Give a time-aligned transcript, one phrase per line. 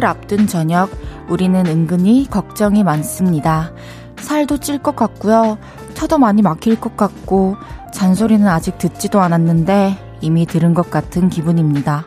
[0.00, 0.90] 추석을 앞둔 저녁,
[1.28, 3.72] 우리는 은근히 걱정이 많습니다.
[4.18, 5.58] 살도 찔 것 같고요.
[5.94, 7.56] 터도 많이 막힐 것 같고,
[7.92, 12.04] 잔소리는 아직 듣지도 않았는데, 이미 들은 것 같은 기분입니다.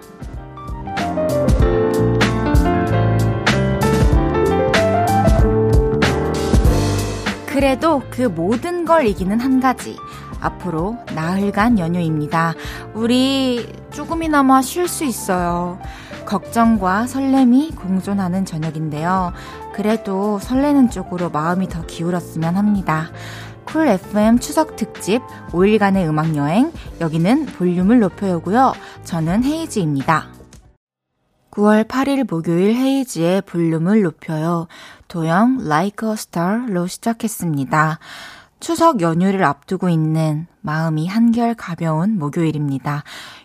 [7.46, 9.96] 그래도 그 모든 걸 이기는 한 가지.
[10.42, 12.54] 앞으로 나흘간 연휴입니다.
[12.94, 15.80] 우리 조금이나마 쉴 수 있어요.
[16.26, 19.34] 걱정과 설렘이 공존하는 저녁인데요.
[19.74, 23.10] 그래도 설레는 쪽으로 마음이 더 기울었으면 합니다.
[23.66, 26.72] 쿨 FM 추석 특집 5일간의 음악 여행.
[27.02, 28.74] 여기는 볼륨을 높여요고요.
[29.04, 30.28] 저는 헤이지입니다.
[31.52, 34.68] 9월 8일 목요일 헤이지의 볼륨을 높여요.
[35.08, 38.00] 도영 Like a Star로 시작했습니다.
[38.60, 43.04] 추석 연휴를 앞두고 있는 마음이 한결 가벼운 목요일입니다.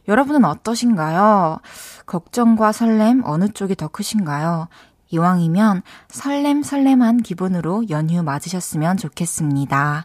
[0.08, 1.58] 여러분은 어떠신가요?
[2.06, 4.68] 걱정과 설렘 어느 쪽이 더 크신가요?
[5.10, 10.04] 이왕이면 설렘설렘한 기분으로 연휴 맞으셨으면 좋겠습니다.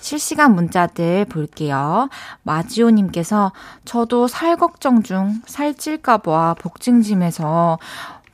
[0.00, 2.08] 실시간 문자들 볼게요.
[2.42, 3.52] 마지오님께서
[3.84, 7.78] 저도 살 걱정 중 살찔까봐 복싱짐에서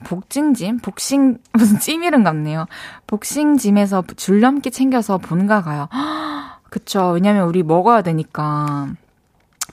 [0.05, 0.79] 복싱짐?
[0.79, 2.67] 복싱, 무슨 찜 이름 같네요.
[3.07, 5.89] 복싱짐에서 줄넘기 챙겨서 본가 가요.
[6.71, 7.11] 그쵸.
[7.11, 8.89] 왜냐면 우리 먹어야 되니까.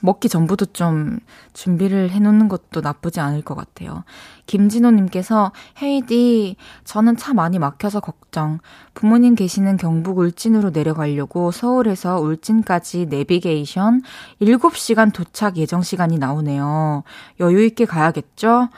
[0.04, 1.18] 먹기 전부터 좀
[1.54, 4.04] 준비를 해놓는 것도 나쁘지 않을 것 같아요.
[4.46, 5.52] 김진호님께서
[5.82, 8.58] 헤이디, 저는 차 많이 막혀서 걱정.
[8.92, 14.02] 부모님 계시는 경북 울진으로 내려가려고 서울에서 울진까지 내비게이션
[14.42, 17.02] 7시간 도착 예정 시간이 나오네요.
[17.40, 18.68] 여유 있게 가야겠죠?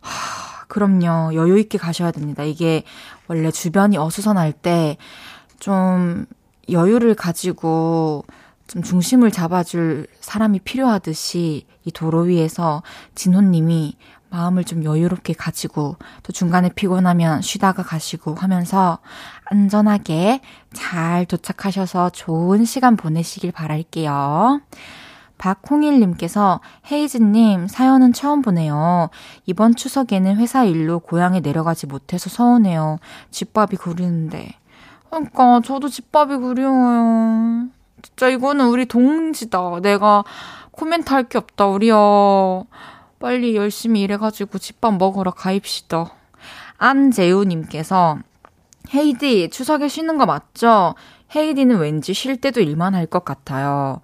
[0.00, 1.34] 하, 그럼요.
[1.34, 2.42] 여유 있게 가셔야 됩니다.
[2.42, 2.82] 이게
[3.28, 4.96] 원래 주변이 어수선할 때
[5.62, 6.26] 좀
[6.68, 8.24] 여유를 가지고
[8.72, 12.82] 좀 중심을 잡아줄 사람이 필요하듯이 이 도로 위에서
[13.14, 13.96] 진호님이
[14.30, 18.98] 마음을 좀 여유롭게 가지고 또 중간에 피곤하면 쉬다가 가시고 하면서
[19.44, 20.40] 안전하게
[20.72, 24.62] 잘 도착하셔서 좋은 시간 보내시길 바랄게요.
[25.36, 29.10] 박홍일님께서 헤이즈님 사연은 처음 보네요.
[29.44, 33.00] 이번 추석에는 회사 일로 고향에 내려가지 못해서 서운해요.
[33.30, 34.54] 집밥이 그리는데.
[35.10, 37.68] 그러니까 저도 집밥이 그리워요.
[38.02, 39.80] 진짜 이거는 우리 동지다.
[39.80, 40.24] 내가
[40.72, 42.66] 코멘트 할 게 없다, 우리요.
[43.20, 46.12] 빨리 열심히 일해가지고 집밥 먹으러 가입시다.
[46.78, 48.18] 안재우님께서
[48.94, 50.94] 헤이디 추석에 쉬는 거 맞죠?
[51.34, 54.00] 헤이디는 왠지 쉴 때도 일만 할 것 같아요.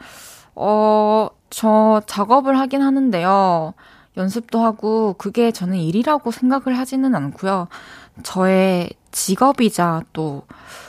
[0.54, 3.74] 어, 저 작업을 하긴 하는데요.
[4.16, 7.68] 연습도 하고 그게 저는 일이라고 생각을 하지는 않고요.
[8.22, 10.44] 저의 직업이자 또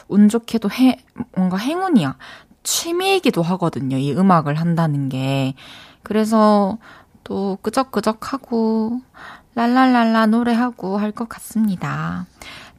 [0.07, 0.97] 운 좋게도 해,
[1.35, 2.17] 뭔가 행운이야.
[2.63, 3.97] 취미이기도 하거든요.
[3.97, 5.53] 이 음악을 한다는 게.
[6.03, 6.77] 그래서
[7.23, 9.01] 또 끄적끄적 하고
[9.55, 12.25] 랄랄랄라 노래하고 할 것 같습니다.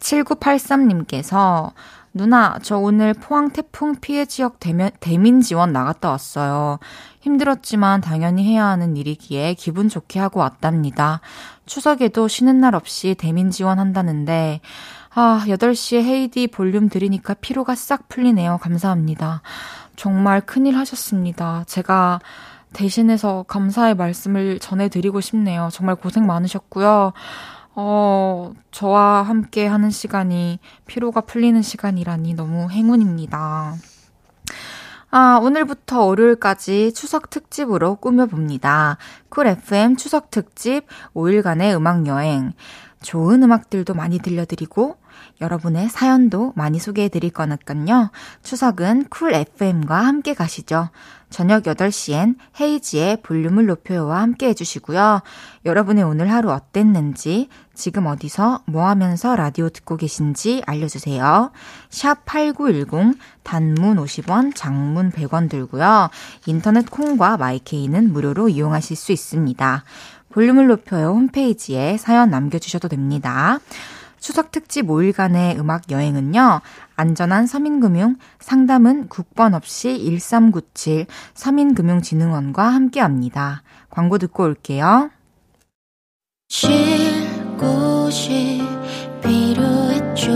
[0.00, 1.72] 7983님께서
[2.12, 6.80] 누나, 저 오늘 포항 태풍 피해 지역 대면, 대민 지원 나갔다 왔어요.
[7.20, 11.20] 힘들었지만 당연히 해야 하는 일이기에 기분 좋게 하고 왔답니다.
[11.66, 14.60] 추석에도 쉬는 날 없이 대민 지원한다는데,
[15.12, 18.59] 아, 8시에 헤이디 볼륨 들으니까 피로가 싹 풀리네요.
[18.59, 19.43] 감사합니다.
[19.97, 21.65] 정말 큰일 하셨습니다.
[21.66, 22.21] 제가
[22.72, 25.69] 대신해서 감사의 말씀을 전해드리고 싶네요.
[25.72, 27.12] 정말 고생 많으셨고요.
[27.75, 33.75] 어, 저와 함께 하는 시간이 피로가 풀리는 시간이라니 너무 행운입니다.
[35.10, 38.97] 아, 오늘부터 월요일까지 추석 특집으로 꾸며봅니다.
[39.28, 42.53] 쿨 FM 추석 특집 5일간의 음악 여행.
[43.03, 45.00] 좋은 음악들도 많이 들려드리고
[45.40, 48.10] 여러분의 사연도 많이 소개해 드릴 거니까요.
[48.42, 50.90] 추석은 쿨 FM과 함께 가시죠.
[51.30, 55.22] 저녁 8시엔 헤이즈의 볼륨을 높여요와 함께 해주시고요.
[55.64, 61.52] 여러분의 오늘 하루 어땠는지, 지금 어디서 뭐 하면서 라디오 듣고 계신지 알려주세요.
[61.88, 66.10] 샵 8910, 단문 50원, 장문 100원 들고요.
[66.46, 69.84] 인터넷 콩과 마이케이는 무료로 이용하실 수 있습니다.
[70.32, 73.58] 볼륨을 높여요 홈페이지에 사연 남겨주셔도 됩니다.
[74.20, 76.61] 추석 특집 5일간의 음악 여행은요,
[76.94, 83.62] 안전한 서민금융, 상담은 국번 없이 1397 서민금융진흥원과 함께 합니다.
[83.88, 85.11] 광고 듣고 올게요.
[86.49, 86.70] 쉴
[87.56, 88.61] 곳이
[89.22, 90.32] 필요했죠.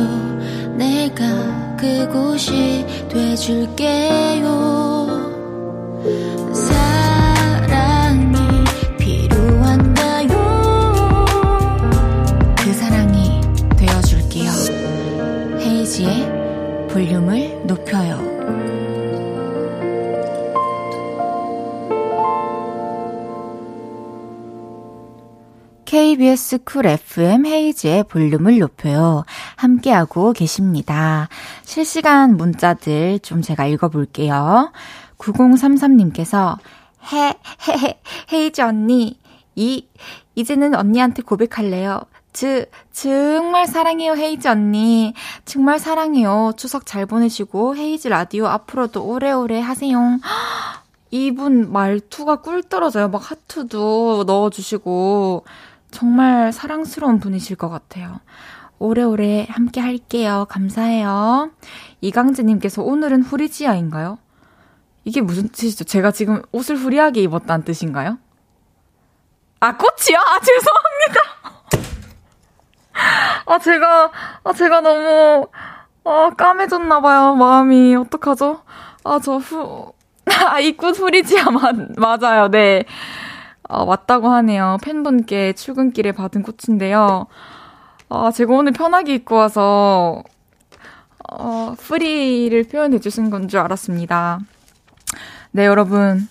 [0.77, 4.45] 내가 그곳이 돼줄게요.
[17.05, 18.19] 볼륨을 높여요.
[25.85, 29.25] KBS 쿨 FM 헤이즈의 볼륨을 높여요.
[29.57, 31.29] 함께하고 계십니다.
[31.63, 34.73] 실시간 문자들 좀 제가 읽어볼게요.
[35.19, 36.57] 9033님께서
[37.13, 38.01] 해, 해, 해,
[38.33, 39.21] 헤이즈 언니,
[39.55, 39.87] 이,
[40.37, 42.01] 이제는 언니한테 고백할래요.
[42.35, 45.15] 즈, 정말 사랑해요, 헤이즈 언니.
[45.45, 46.53] 정말 사랑해요.
[46.57, 50.19] 추석 잘 보내시고, 헤이즈 라디오 앞으로도 오래오래 하세요.
[51.13, 53.09] 이분 말투가 꿀 떨어져요.
[53.09, 55.45] 막 하트도 넣어주시고,
[55.93, 58.19] 정말 사랑스러운 분이실 것 같아요.
[58.81, 60.47] 오래오래 함께 할게요.
[60.49, 61.53] 감사해요.
[62.01, 64.19] 이강재님께서 오늘은 후리지아인가요?
[65.05, 65.85] 이게 무슨 뜻이죠?
[65.85, 68.19] 제가 지금 옷을 후리하게 입었다는 뜻인가요?
[69.61, 70.19] 아, 꽃이요?
[70.19, 71.44] 아, 죄송합니다.
[73.47, 74.11] 아, 제가,
[74.45, 75.49] 아, 제가 너무,
[76.05, 77.97] 아, 까매졌나봐요, 마음이.
[77.97, 78.63] 어떡하죠?
[79.05, 79.93] 아, 저 후,
[80.49, 82.85] 아, 이꽃 후리지아 맞, 맞아요, 네.
[83.69, 84.77] 어, 왔다고 하네요.
[84.83, 87.27] 팬분께 출근길에 받은 꽃인데요.
[88.11, 90.23] 아, 제가 오늘 편하게 입고 와서,
[91.31, 94.41] 어, 프리를 표현해 주신 건 줄 알았습니다.
[95.53, 96.29] 네, 여러분.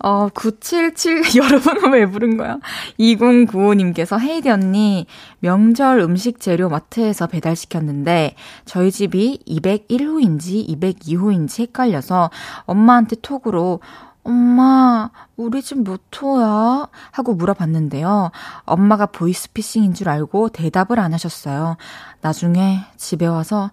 [0.00, 2.58] 어, 977, 여러분은 왜 부른 거야?
[3.00, 5.06] 2095님께서 헤이디 언니,
[5.40, 8.34] 명절 음식 재료 마트에서 배달시켰는데,
[8.64, 12.30] 저희 집이 201호인지 202호인지 헷갈려서
[12.66, 13.80] 엄마한테 톡으로,
[14.24, 16.88] 엄마, 우리 집 몇 호야?
[17.12, 18.30] 하고 물어봤는데요.
[18.66, 21.76] 엄마가 보이스피싱인 줄 알고 대답을 안 하셨어요.
[22.20, 23.70] 나중에 집에 와서,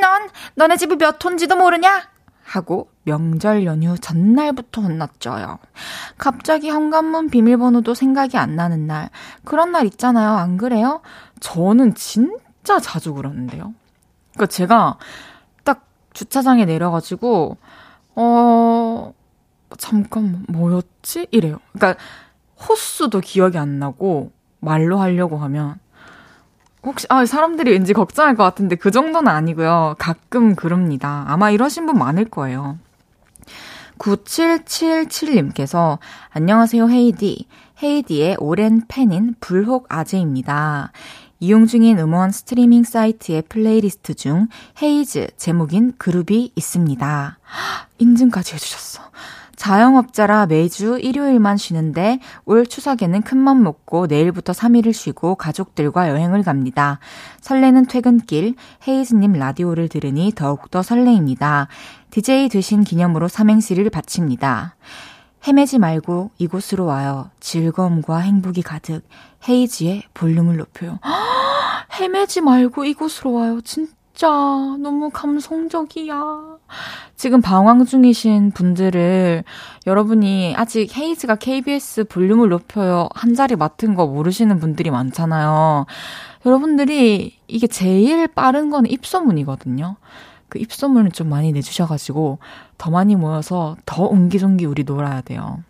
[0.00, 2.13] 넌, 너네 집이 몇 호인지도 모르냐?
[2.54, 5.58] 하고 명절 연휴 전날부터 혼났죠요.
[6.18, 9.10] 갑자기 현관문 비밀번호도 생각이 안 나는 날.
[9.44, 10.30] 그런 날 있잖아요.
[10.30, 11.00] 안 그래요?
[11.40, 13.74] 저는 진짜 자주 그러는데요.
[14.32, 14.98] 그니까 제가
[15.64, 17.56] 딱 주차장에 내려가지고,
[18.14, 19.14] 어,
[19.76, 21.26] 잠깐만, 뭐였지?
[21.30, 21.58] 이래요.
[21.72, 22.00] 그러니까
[22.68, 25.78] 호수도 기억이 안 나고 말로 하려고 하면
[26.84, 29.96] 혹시 아 사람들이 왠지 걱정할 것 같은데 그 정도는 아니고요.
[29.98, 31.24] 가끔 그럽니다.
[31.28, 32.78] 아마 이러신 분 많을 거예요.
[33.98, 35.98] 9777님께서
[36.30, 37.46] 안녕하세요 헤이디.
[37.82, 40.92] 헤이디의 오랜 팬인 불혹 아재입니다.
[41.40, 44.48] 이용 중인 음원 스트리밍 사이트의 플레이리스트 중
[44.80, 47.38] 헤이즈 제목인 그룹이 있습니다.
[47.98, 49.02] 인증까지 해주셨어.
[49.64, 56.98] 자영업자라 매주 일요일만 쉬는데 올 추석에는 큰맘 먹고 내일부터 3일을 쉬고 가족들과 여행을 갑니다.
[57.40, 58.56] 설레는 퇴근길
[58.86, 61.68] 헤이즈님 라디오를 들으니 더욱더 설레입니다.
[62.10, 64.76] DJ 되신 기념으로 삼행시를 바칩니다.
[65.48, 67.30] 헤매지 말고 이곳으로 와요.
[67.40, 69.00] 즐거움과 행복이 가득.
[69.48, 70.98] 헤이지의 볼륨을 높여요.
[71.98, 73.62] 헤매지 말고 이곳으로 와요.
[73.62, 76.53] 진짜 너무 감성적이야.
[77.16, 79.44] 지금 방황 중이신 분들을
[79.86, 85.86] 여러분이 아직 헤이즈가 KBS 볼륨을 높여요 한 자리 맡은 거 모르시는 분들이 많잖아요.
[86.44, 89.96] 여러분들이 이게 제일 빠른 건 입소문이거든요.
[90.48, 92.38] 그 입소문을 좀 많이 내주셔가지고
[92.78, 95.62] 더 많이 모여서 더 옹기종기 우리 놀아야 돼요.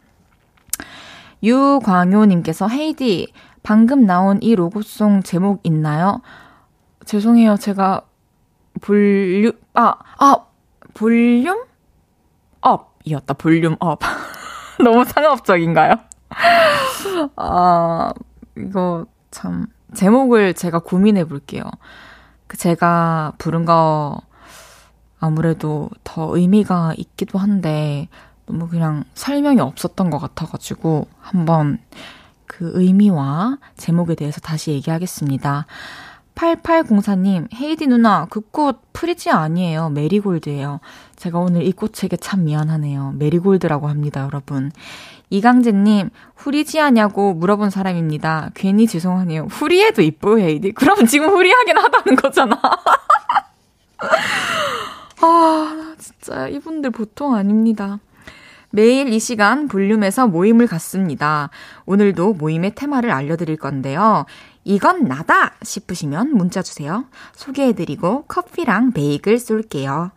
[1.43, 6.21] 유광효님께서 헤이디 방금 나온 이 로고송 제목 있나요?
[7.05, 7.57] 죄송해요.
[7.57, 8.03] 제가
[8.81, 10.37] 볼륨, 아, 아,
[10.95, 11.65] volume?
[12.61, 14.01] up이었다, volume up.
[14.83, 15.95] 너무 상업적인가요?
[17.37, 18.13] 아,
[18.57, 21.65] 이거 참, 제목을 제가 고민해 볼게요.
[22.47, 24.21] 그 제가 부른 거
[25.19, 28.09] 아무래도 더 의미가 있기도 한데,
[28.47, 31.79] 너무 그냥 설명이 없었던 것 같아가지고, 한번
[32.47, 35.67] 그 의미와 제목에 대해서 다시 얘기하겠습니다.
[36.35, 39.91] 8804님, 헤이디 누나, 그 꽃 프리지아 아니에요.
[39.91, 40.81] 메리골드예요.
[41.17, 43.15] 제가 오늘 이 꽃에게 참 미안하네요.
[43.19, 44.71] 메리골드라고 합니다, 여러분.
[45.31, 48.51] 이강재님, 후리지하냐고 물어본 사람입니다.
[48.55, 49.47] 괜히 죄송하네요.
[49.51, 50.73] 후리해도 이뻐요, 헤이디.
[50.73, 52.61] 그럼 지금 후리하긴 하다는 거잖아.
[55.23, 57.99] 아, 진짜 이분들 보통 아닙니다.
[58.71, 61.49] 매일 이 시간 볼륨에서 모임을 갖습니다.
[61.87, 64.27] 오늘도 모임의 테마를 알려드릴 건데요.
[64.65, 67.05] 이건 나다 싶으시면 문자 주세요.
[67.35, 70.11] 소개해드리고 커피랑 베이글 쏠게요.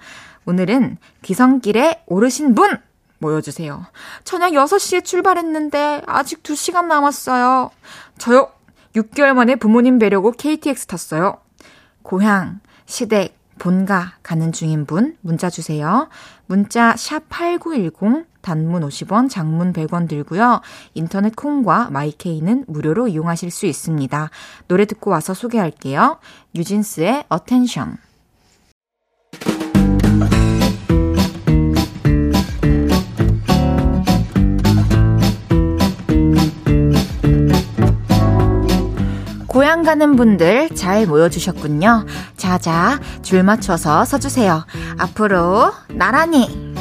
[0.46, 2.78] 오늘은 귀성길에 오르신 분
[3.20, 3.86] 모여주세요.
[4.24, 7.72] 저녁 6시에 출발했는데 아직 2시간 남았어요.
[8.18, 8.52] 저요.
[8.96, 11.38] 6개월 만에 부모님 뵈려고 KTX 탔어요.
[12.02, 16.08] 고향, 시댁, 본가 가는 중인 분 문자 주세요.
[16.46, 20.62] 문자 샵 8910 단문 50원, 장문 100원 들고요.
[20.94, 24.30] 인터넷 콩과 마이케이는 무료로 이용하실 수 있습니다.
[24.70, 26.20] 노래 듣고 와서 소개할게요.
[26.54, 27.26] 뉴진스의
[39.78, 39.84] Attention.
[39.84, 42.06] 가는 분들 잘 모여주셨군요.
[42.36, 44.66] 자자, 줄 맞춰서 서주세요.
[44.98, 46.74] 앞으로 나란히.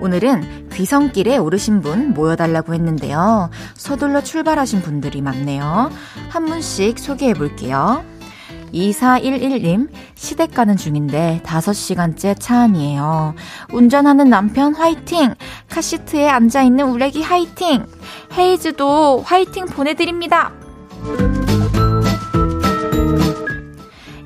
[0.00, 3.50] 오늘은 귀성길에 오르신 분 모여달라고 했는데요.
[3.74, 5.90] 서둘러 출발하신 분들이 많네요.
[6.28, 8.04] 한 분씩 소개해 볼게요.
[8.72, 13.34] 2411님, 시댁 가는 중인데 5시간째 차 안이에요.
[13.72, 15.34] 운전하는 남편 화이팅!
[15.68, 17.86] 카시트에 앉아있는 우레기 화이팅!
[18.36, 20.52] 헤이즈도 화이팅 보내드립니다!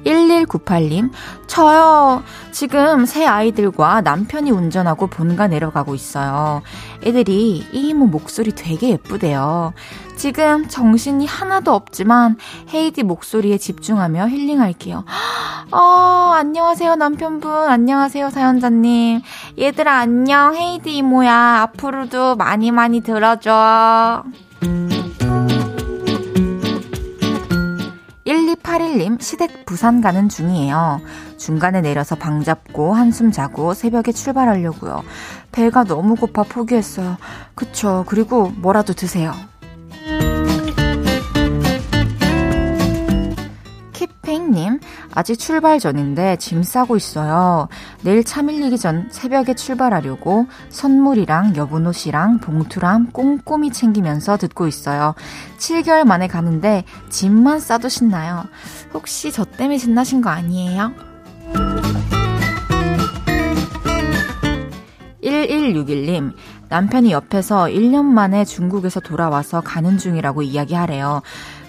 [0.04, 1.10] 1198님,
[1.46, 2.22] 저요.
[2.50, 6.62] 지금 새 아이들과 남편이 운전하고 본가 내려가고 있어요.
[7.04, 9.72] 애들이 이모 목소리 되게 예쁘대요.
[10.16, 12.36] 지금 정신이 하나도 없지만
[12.72, 15.04] 헤이디 목소리에 집중하며 힐링할게요.
[15.72, 17.50] 어, 안녕하세요, 남편분.
[17.50, 19.22] 안녕하세요, 사연자님.
[19.58, 20.54] 얘들아, 안녕.
[20.54, 21.62] 헤이디 이모야.
[21.62, 24.22] 앞으로도 많이 많이 들어줘.
[28.62, 31.00] 1281님, 시댁 부산 가는 중이에요.
[31.36, 35.02] 중간에 내려서 방 잡고 한숨 자고 새벽에 출발하려고요.
[35.50, 37.16] 배가 너무 고파 포기했어요.
[37.54, 38.04] 그쵸.
[38.06, 39.34] 그리고 뭐라도 드세요.
[43.92, 44.80] 키핑님,
[45.14, 47.68] 아직 출발 전인데 짐 싸고 있어요.
[48.02, 55.14] 내일 차 밀리기 전 새벽에 출발하려고 선물이랑 여분 옷이랑 봉투랑 꼼꼼히 챙기면서 듣고 있어요.
[55.58, 58.44] 7개월 만에 가는데 짐만 싸도 신나요.
[58.94, 60.92] 혹시 저 때문에 신나신 거 아니에요?
[65.22, 66.32] 1161님,
[66.68, 71.22] 남편이 옆에서 1년 만에 중국에서 돌아와서 가는 중이라고 이야기하래요.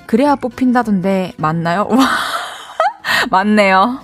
[0.06, 1.88] 그래야 뽑힌다던데 맞나요?
[3.30, 4.00] 맞네요.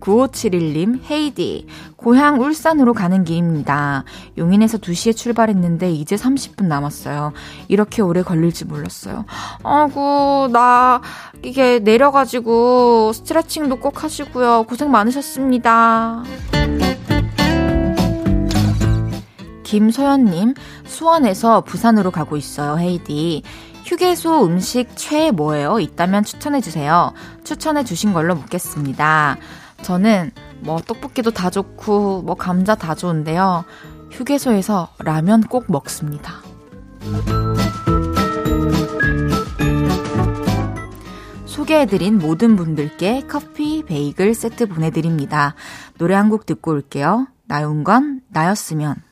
[0.00, 1.66] 9571님, 헤이디.
[1.96, 4.04] 고향 울산으로 가는 길입니다.
[4.38, 7.32] 용인에서 2시에 출발했는데 이제 30분 남았어요.
[7.68, 9.26] 이렇게 오래 걸릴지 몰랐어요.
[9.62, 11.02] 아구, 나,
[11.42, 14.64] 이게 내려가지고 스트레칭도 꼭 하시고요.
[14.64, 16.22] 고생 많으셨습니다.
[19.64, 20.54] 김소연님,
[20.86, 23.42] 수원에서 부산으로 가고 있어요, 헤이디.
[23.88, 25.80] 휴게소 음식 최애 뭐예요?
[25.80, 27.14] 있다면 추천해주세요.
[27.42, 29.38] 추천해주신 걸로 묻겠습니다.
[29.80, 30.30] 저는
[30.60, 33.64] 뭐 떡볶이도 다 좋고, 뭐 감자 다 좋은데요.
[34.10, 36.34] 휴게소에서 라면 꼭 먹습니다.
[41.46, 45.54] 소개해드린 모든 분들께 커피, 베이글 세트 보내드립니다.
[45.96, 47.26] 노래 한 곡 듣고 올게요.
[47.46, 49.07] 나윤건, 나였으면.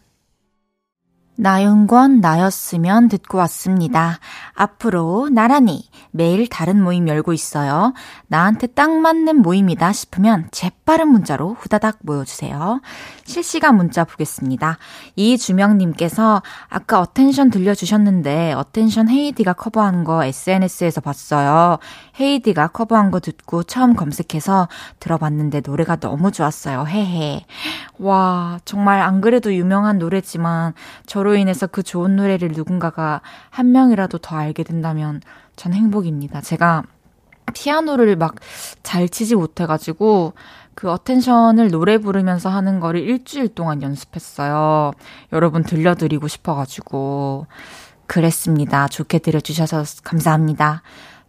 [1.39, 4.19] 나윤권 나였으면 듣고 왔습니다.
[4.55, 7.93] 앞으로 나란히 매일 다른 모임 열고 있어요.
[8.29, 12.81] 나한테 딱 맞는 모임이다 싶으면 재빠른 문자로 후다닥 모여주세요.
[13.25, 14.79] 실시간 문자 보겠습니다.
[15.17, 21.79] 이주명님께서 아까 Attention 들려주셨는데 Attention 헤이디가 cover한 거 SNS에서 봤어요.
[22.19, 24.69] 헤이즈가 커버한 거 듣고 처음 검색해서
[25.01, 26.87] 들어봤는데 노래가 너무 좋았어요.
[26.87, 27.45] 헤헤.
[27.99, 30.73] 와, 정말 안 그래도 유명한 노래지만
[31.05, 35.21] 저로 인해서 그 좋은 노래를 누군가가 한 명이라도 더 알게 된다면
[35.57, 36.41] 전 행복입니다.
[36.41, 36.85] 제가
[37.53, 38.37] 피아노를 막
[38.83, 40.35] 잘 치지 못해가지고
[40.77, 44.93] 그 Attention을 노래 부르면서 하는 거를 일주일 동안 연습했어요.
[45.33, 47.47] 여러분 들려드리고 싶어가지고.
[48.07, 48.87] 그랬습니다.
[48.87, 50.83] 좋게 들려주셔서 감사합니다.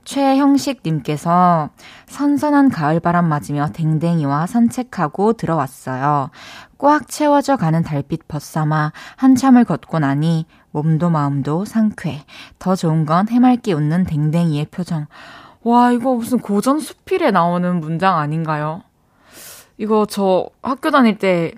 [0.04, 1.72] 최형식님께서
[2.06, 6.30] 선선한 가을바람 맞으며 댕댕이와 산책하고 들어왔어요.
[6.78, 12.24] 꽉 채워져 가는 달빛 벗삼아 한참을 걷고 나니 몸도 마음도 상쾌.
[12.60, 15.08] 더 좋은 건 해맑게 웃는 댕댕이의 표정.
[15.64, 18.84] 와, 이거 무슨 고전 수필에 나오는 문장 아닌가요?
[19.78, 21.54] 이거 저 학교 다닐 때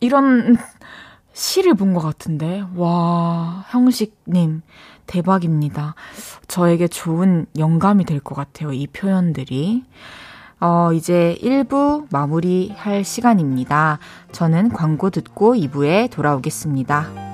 [0.00, 0.56] 이런
[1.32, 2.64] 시를 본 것 같은데.
[2.76, 4.62] 와, 형식님,
[5.06, 5.94] 대박입니다.
[6.48, 8.72] 저에게 좋은 영감이 될 것 같아요.
[8.72, 9.84] 이 표현들이.
[10.60, 13.98] 어, 이제 1부 마무리할 시간입니다.
[14.32, 17.29] 저는 광고 듣고 2부에 돌아오겠습니다.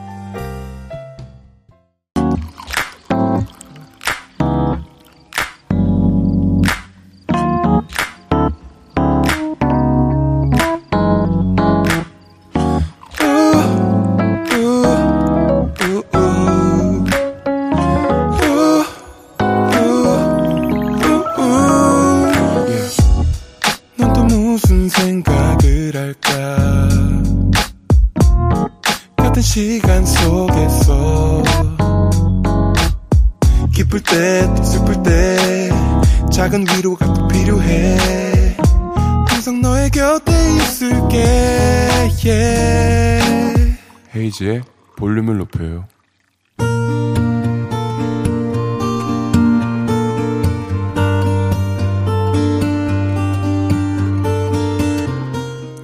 [44.37, 44.63] 헤이지의
[44.97, 45.87] 볼륨을 높여요.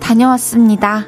[0.01, 1.07] 다녀왔습니다.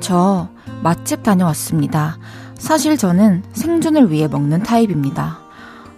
[0.00, 0.48] 저
[0.82, 2.18] 맛집 다녀왔습니다.
[2.56, 5.38] 사실 저는 생존을 위해 먹는 타입입니다.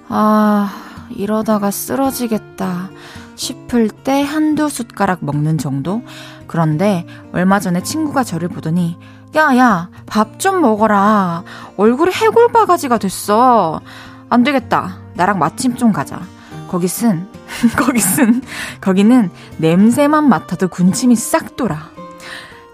[0.09, 0.71] 아,
[1.11, 2.91] 이러다가 쓰러지겠다
[3.39, 6.03] 싶을 때 한두 숟가락 먹는 정도?
[6.47, 8.99] 그런데 얼마 전에 친구가 저를 보더니
[9.37, 11.45] 야, 야, 밥 좀 먹어라.
[11.77, 13.81] 얼굴이 해골 바가지가 됐어.
[14.29, 14.99] 안 되겠다.
[15.15, 16.21] 나랑 마침 좀 가자.
[16.69, 17.27] 거기 쓴,
[17.77, 18.43] 거기 쓴,
[18.81, 21.91] 거기는 냄새만 맡아도 군침이 싹 돌아.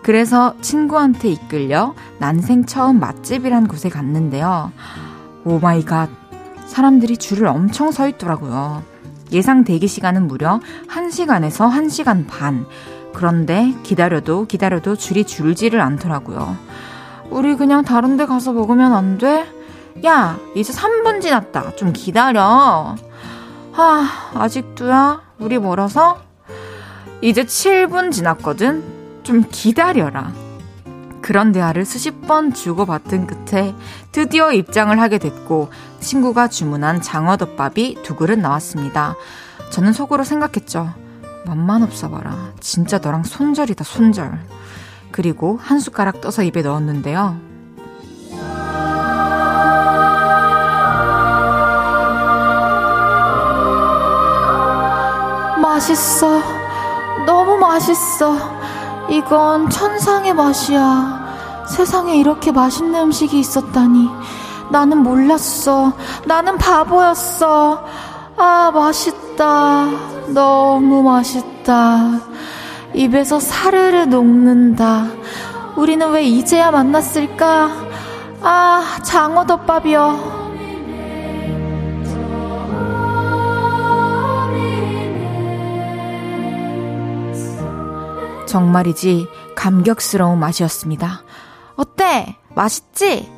[0.03, 4.73] 그래서 친구한테 이끌려 난생 처음 맛집이란 곳에 갔는데요.
[5.45, 6.09] Oh my god.
[6.67, 8.83] 사람들이 줄을 엄청 서 있더라고요.
[9.35, 12.67] 예상 대기 시간은 무려 1시간에서 1시간 반.
[13.13, 16.57] 그런데 기다려도 기다려도 줄이 줄지를 않더라고요.
[17.31, 19.45] 우리 그냥 다른 데 가서 먹으면 안 돼?
[20.07, 21.75] 야, 이제 3분 지났다.
[21.77, 22.95] 좀 기다려.
[23.73, 25.21] 아, 아직도야?
[25.39, 26.23] 우리 멀어서?
[27.21, 28.83] 이제 7분 지났거든?
[29.25, 30.33] 좀 기다려라.
[31.23, 33.75] 그런 대화를 수십 번 주고받은 끝에
[34.13, 35.71] 드디어 입장을 하게 됐고
[36.05, 39.17] 친구가 주문한 장어덮밥이 두 그릇 나왔습니다.
[39.71, 40.93] 저는 속으로 생각했죠.
[41.47, 42.53] 맘만 없어 봐라.
[42.61, 44.39] 진짜 너랑 손절이다, 손절.
[45.11, 47.41] 그리고 한 숟가락 떠서 입에 넣었는데요.
[55.63, 56.41] 맛있어.
[57.27, 58.37] 너무 맛있어.
[59.11, 61.65] 이건 천상의 맛이야.
[61.69, 64.09] 세상에 이렇게 맛있는 음식이 있었다니.
[64.71, 65.93] 나는 몰랐어.
[66.27, 67.85] 나는 바보였어.
[68.37, 69.87] 아, 맛있다.
[70.29, 72.21] 너무 맛있다.
[72.95, 75.07] 입에서 사르르 녹는다.
[75.77, 77.71] 우리는 왜 이제야 만났을까?
[78.43, 80.45] 아, 장어덮밥이여.
[88.47, 91.23] 정말이지 감격스러운 맛이었습니다.
[91.75, 92.37] 어때?
[92.55, 93.29] 맛있지?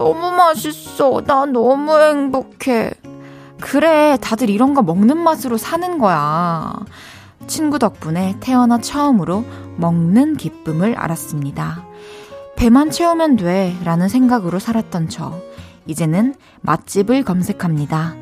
[0.00, 1.22] 음, 너무 맛있어.
[1.26, 2.90] 나 너무 행복해.
[3.60, 6.72] 그래, 다들 이런 거 먹는 맛으로 사는 거야.
[7.46, 9.44] 친구 덕분에 태어나 처음으로
[9.76, 11.84] 먹는 기쁨을 알았습니다.
[12.56, 13.76] 배만 채우면 돼.
[13.84, 15.38] 라는 생각으로 살았던 저.
[15.86, 18.14] 이제는 맛집을 검색합니다.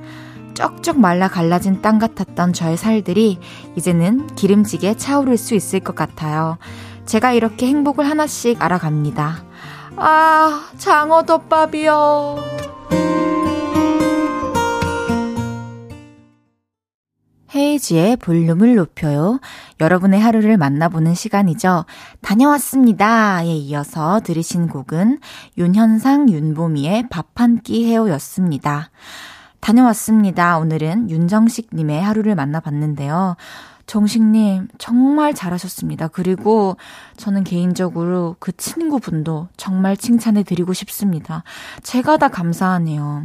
[0.54, 3.38] 쩍쩍 말라 갈라진 땅 같았던 저의 살들이
[3.76, 6.58] 이제는 기름지게 차오를 수 있을 것 같아요.
[7.06, 9.47] 제가 이렇게 행복을 하나씩 알아갑니다.
[10.00, 12.36] 아, 장어덮밥이요.
[17.54, 19.40] 헤이지의 볼륨을 높여요.
[19.80, 21.86] 여러분의 하루를 만나보는 시간이죠.
[22.20, 25.18] 다녀왔습니다.에 이어서 들으신 곡은
[25.56, 28.90] 윤현상, 윤보미의 밥 한 끼 해요였습니다.
[29.60, 30.58] 다녀왔습니다.
[30.58, 33.36] 오늘은 윤정식님의 하루를 만나봤는데요.
[33.88, 36.08] 정식님, 정말 잘하셨습니다.
[36.08, 36.76] 그리고
[37.16, 41.42] 저는 개인적으로 그 친구분도 정말 칭찬해 드리고 싶습니다.
[41.82, 43.24] 제가 다 감사하네요.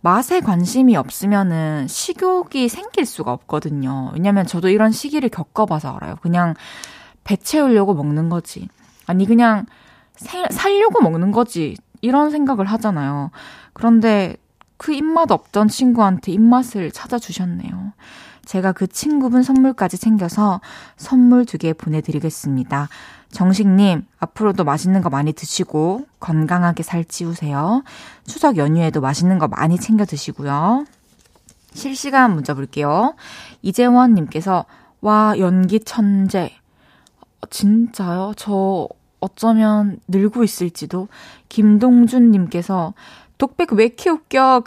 [0.00, 4.10] 맛에 관심이 없으면은 식욕이 생길 수가 없거든요.
[4.12, 6.16] 왜냐면 저도 이런 시기를 겪어봐서 알아요.
[6.20, 6.54] 그냥
[7.22, 8.68] 배 채우려고 먹는 거지.
[9.06, 9.66] 아니, 그냥
[10.16, 11.76] 살려고 먹는 거지.
[12.00, 13.30] 이런 생각을 하잖아요.
[13.72, 14.36] 그런데
[14.76, 17.92] 그 입맛 없던 친구한테 입맛을 찾아주셨네요.
[18.44, 20.60] 제가 그 친구분 선물까지 챙겨서
[20.96, 22.88] 선물 두 개 보내드리겠습니다.
[23.30, 27.82] 정식님, 앞으로도 맛있는 거 많이 드시고 건강하게 살 찌우세요.
[28.26, 30.84] 추석 연휴에도 맛있는 거 많이 챙겨 드시고요.
[31.72, 33.14] 실시간 문자 볼게요.
[33.62, 34.66] 이재원님께서,
[35.00, 36.52] 와, 연기 천재.
[37.48, 38.34] 진짜요?
[38.36, 38.88] 저
[39.20, 41.08] 어쩌면 늘고 있을지도.
[41.48, 42.92] 김동준님께서,
[43.38, 44.62] 독백 왜 이렇게 웃겨?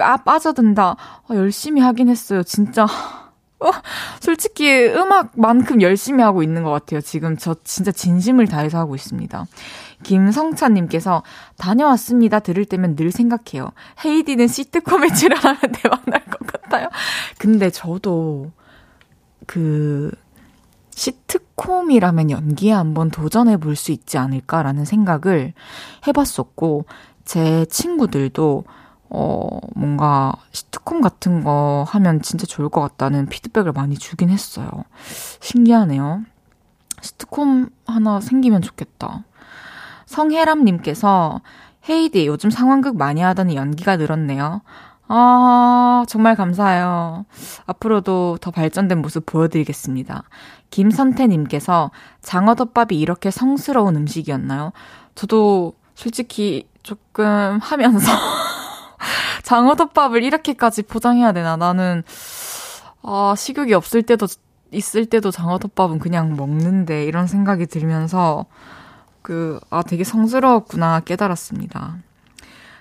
[0.00, 0.96] 아, 빠져든다.
[1.28, 2.42] 아, 열심히 하긴 했어요.
[2.42, 2.86] 진짜.
[3.60, 3.70] 어,
[4.20, 7.00] 솔직히 음악만큼 열심히 하고 있는 것 같아요.
[7.00, 9.46] 지금 저 진짜 진심을 다해서 하고 있습니다.
[10.04, 11.24] 김성찬님께서
[11.56, 12.38] 다녀왔습니다.
[12.38, 13.72] 들을 때면 늘 생각해요.
[14.04, 16.88] 헤이디는 시트콤에 출연하면 대박 날 것 같아요.
[17.38, 18.52] 근데 저도
[19.46, 20.12] 그
[20.94, 25.52] 시트콤이라면 연기에 한번 도전해 볼 수 있지 않을까라는 생각을
[26.06, 26.84] 해봤었고
[27.24, 28.64] 제 친구들도
[29.10, 34.68] 어, 뭔가 시트콤 같은 거 하면 진짜 좋을 것 같다는 피드백을 많이 주긴 했어요.
[35.40, 36.22] 신기하네요.
[37.00, 39.24] 시트콤 하나 생기면 좋겠다.
[40.06, 41.40] 성혜람님께서
[41.88, 44.62] 헤이디 요즘 상황극 많이 하더니 연기가 늘었네요.
[45.10, 47.24] 아, 정말 감사해요.
[47.66, 50.22] 앞으로도 더 발전된 모습 보여드리겠습니다.
[50.70, 51.90] 김선태님께서
[52.20, 54.72] 장어덮밥이 이렇게 성스러운 음식이었나요?
[55.14, 58.12] 저도 솔직히 조금 하면서
[59.42, 61.56] 장어덮밥을 이렇게까지 포장해야 되나?
[61.56, 62.02] 나는,
[63.02, 64.26] 아, 식욕이 없을 때도,
[64.70, 68.46] 있을 때도 장어덮밥은 그냥 먹는데, 이런 생각이 들면서,
[69.22, 71.98] 그, 아, 되게 성스러웠구나 깨달았습니다.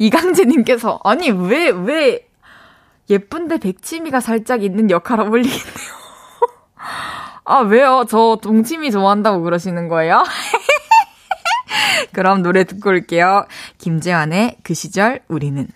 [0.00, 2.26] 이강재님께서, 아니, 왜, 왜,
[3.10, 6.00] 예쁜데 백치미가 살짝 있는 역할 어울리겠네요.
[7.44, 8.06] 아, 왜요?
[8.08, 10.24] 저 동치미 좋아한다고 그러시는 거예요?
[12.12, 13.46] 그럼 노래 듣고 올게요.
[13.78, 15.68] 김재환의 그 시절 우리는.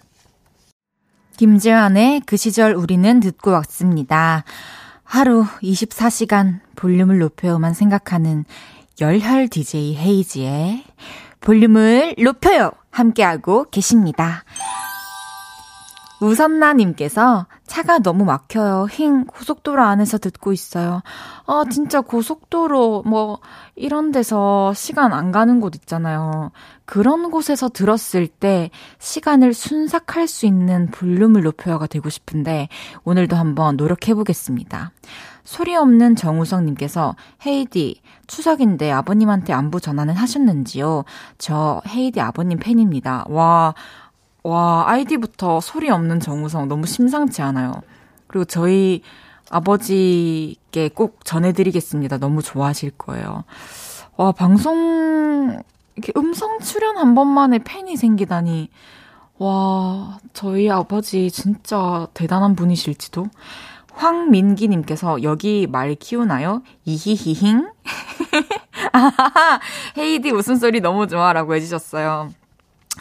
[1.37, 4.45] 김재환의 그 시절 우리는 듣고 왔습니다.
[5.03, 8.45] 하루 24시간 볼륨을 높여만 생각하는
[9.01, 10.85] 열혈 DJ 헤이지의
[11.41, 12.71] 볼륨을 높여요!
[12.95, 14.45] 함께하고 계십니다.
[16.25, 18.87] 우선나님께서 차가 너무 막혀요.
[18.91, 21.03] 힝, 고속도로 안에서 듣고 있어요.
[21.47, 23.41] 아, 진짜 고속도로, 뭐,
[23.77, 26.51] 이런 데서 시간 안 가는 곳 있잖아요.
[26.85, 32.69] 그런 곳에서 들었을 때 시간을 순삭할 수 있는 볼륨을 높여가 되고 싶은데,
[33.05, 34.93] 오늘도 한번 노력해보겠습니다.
[35.45, 41.05] 소리 없는 정우성님께서 헤이디 추석인데 아버님한테 안부 전화는 하셨는지요?
[41.37, 43.27] 저 헤이디 아버님 팬입니다.
[43.29, 43.75] 와,
[44.45, 47.73] 와 아이디부터 소리 없는 정우성 너무 심상치 않아요.
[48.27, 49.03] 그리고 저희
[49.51, 52.19] 아버지께 꼭 전해드리겠습니다.
[52.19, 53.45] 너무 좋아하실 거예요.
[54.17, 55.63] 와 방송
[55.97, 58.69] 이렇게 음성 출연 한 번만에 팬이 생기다니.
[59.39, 63.27] 와, 저희 아버지 진짜 대단한 분이실지도.
[63.93, 66.63] 황민기님께서 여기 말 키우나요?
[66.85, 67.69] 이히히힝?
[68.93, 69.61] 아하하,
[69.99, 72.31] 헤이디 웃음소리 너무 좋아라고 해주셨어요.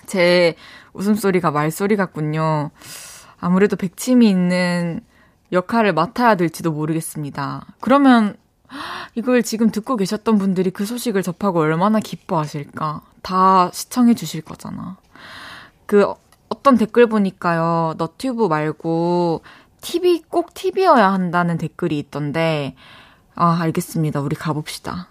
[0.06, 0.56] 제
[0.94, 2.72] 웃음소리가 말소리 같군요.
[3.40, 5.02] 아무래도 백침이 있는
[5.52, 7.66] 역할을 맡아야 될지도 모르겠습니다.
[7.80, 8.36] 그러면
[9.16, 13.02] 이걸 지금 듣고 계셨던 분들이 그 소식을 접하고 얼마나 기뻐하실까?
[13.22, 14.98] 다 시청해 주실 거잖아.
[15.86, 16.12] 그
[16.50, 17.96] 어떤 댓글 보니까요.
[17.98, 19.44] 너튜브 말고
[19.82, 22.76] TV 꼭 TV여야 한다는 댓글이 있던데
[23.36, 24.22] 아, 알겠습니다.
[24.22, 25.08] 우리 가봅시다.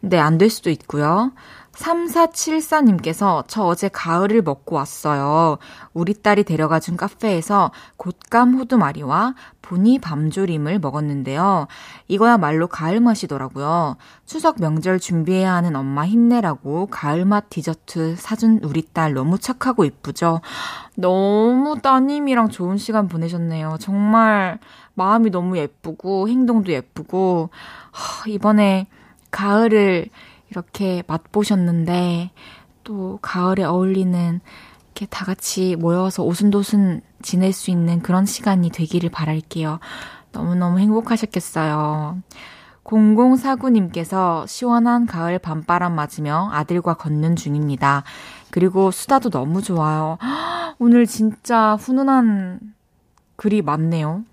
[0.00, 1.32] 네, 안 될 수도 있고요.
[1.76, 5.58] 3474님께서 저 어제 가을을 먹고 왔어요.
[5.92, 11.66] 우리 딸이 데려가 준 카페에서 곶감 호두마리와 보니 밤조림을 먹었는데요.
[12.08, 13.96] 이거야말로 가을 맛이더라고요.
[14.24, 20.40] 추석 명절 준비해야 하는 엄마 힘내라고 가을 맛 디저트 사준 우리 딸 너무 착하고 이쁘죠?
[20.94, 23.76] 너무 따님이랑 좋은 시간 보내셨네요.
[23.80, 24.58] 정말
[24.94, 27.50] 마음이 너무 예쁘고 행동도 예쁘고
[28.28, 28.86] 이번에
[29.30, 30.08] 가을을
[30.50, 32.30] 이렇게 맛보셨는데
[32.84, 34.40] 또 가을에 어울리는
[34.86, 39.80] 이렇게 다 같이 모여서 오순도순 지낼 수 있는 그런 시간이 되기를 바랄게요.
[40.32, 42.18] 너무너무 행복하셨겠어요.
[42.84, 48.04] 0049님께서 시원한 가을 밤바람 맞으며 아들과 걷는 중입니다.
[48.50, 50.18] 그리고 수다도 너무 좋아요.
[50.78, 52.60] 오늘 진짜 훈훈한
[53.36, 54.24] 글이 많네요.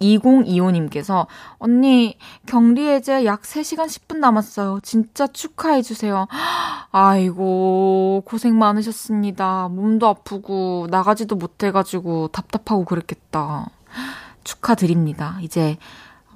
[0.00, 1.26] 2025님께서
[1.58, 4.80] 언니 격리 해제 약 3시간 10분 남았어요.
[4.82, 6.26] 진짜 축하해 주세요.
[6.92, 9.68] 아이고 고생 많으셨습니다.
[9.68, 13.70] 몸도 아프고 나가지도 못해 가지고 답답하고 그랬겠다.
[14.44, 15.38] 축하드립니다.
[15.42, 15.78] 이제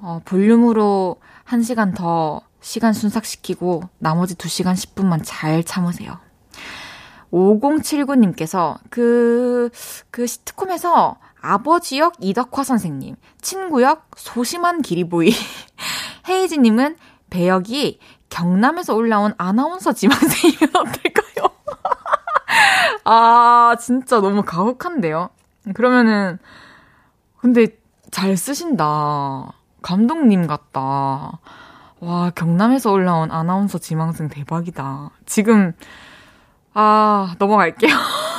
[0.01, 1.17] 어, 볼륨으로
[1.47, 6.19] 1시간 더 시간 순삭시키고 나머지 2시간 10분만 잘 참으세요.
[7.31, 9.69] 5079님께서 그,
[10.11, 15.31] 그 시트콤에서 아버지 역 이덕화 선생님, 친구 역 소심한 기리보이,
[16.27, 16.97] 헤이즈님은
[17.29, 17.99] 배역이
[18.29, 21.49] 경남에서 올라온 아나운서 지망생이면 어떨까요?
[23.05, 25.29] 아, 진짜 너무 가혹한데요?
[25.73, 26.39] 그러면은,
[27.37, 27.67] 근데
[28.11, 29.53] 잘 쓰신다.
[29.81, 31.39] 감독님 같다.
[32.01, 35.11] 와, 경남에서 올라온 아나운서 지망생 대박이다.
[35.25, 35.73] 지금,
[36.73, 37.91] 아, 넘어갈게요.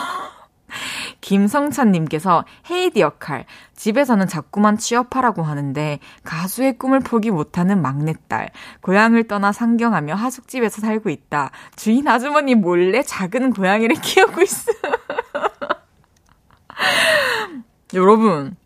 [1.20, 10.14] 김성찬님께서 헤이디 역할, 집에서는 자꾸만 취업하라고 하는데 가수의 꿈을 포기 못하는 막내딸, 고향을 떠나 상경하며
[10.14, 11.50] 하숙집에서 살고 있다.
[11.76, 14.72] 주인 아주머니 몰래 작은 고양이를 키우고 있어.
[17.94, 18.56] 여러분,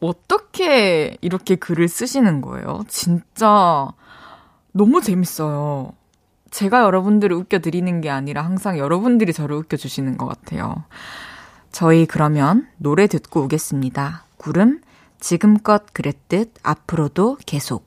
[0.00, 2.84] 어떻게 이렇게 글을 쓰시는 거예요?
[2.88, 3.88] 진짜
[4.72, 5.92] 너무 재밌어요.
[6.50, 10.84] 제가 여러분들을 웃겨드리는 게 아니라 항상 여러분들이 저를 웃겨주시는 것 같아요.
[11.74, 14.26] 저희 그러면 노래 듣고 오겠습니다.
[14.36, 14.80] 구름,
[15.18, 17.84] 지금껏 그랬듯 앞으로도 계속.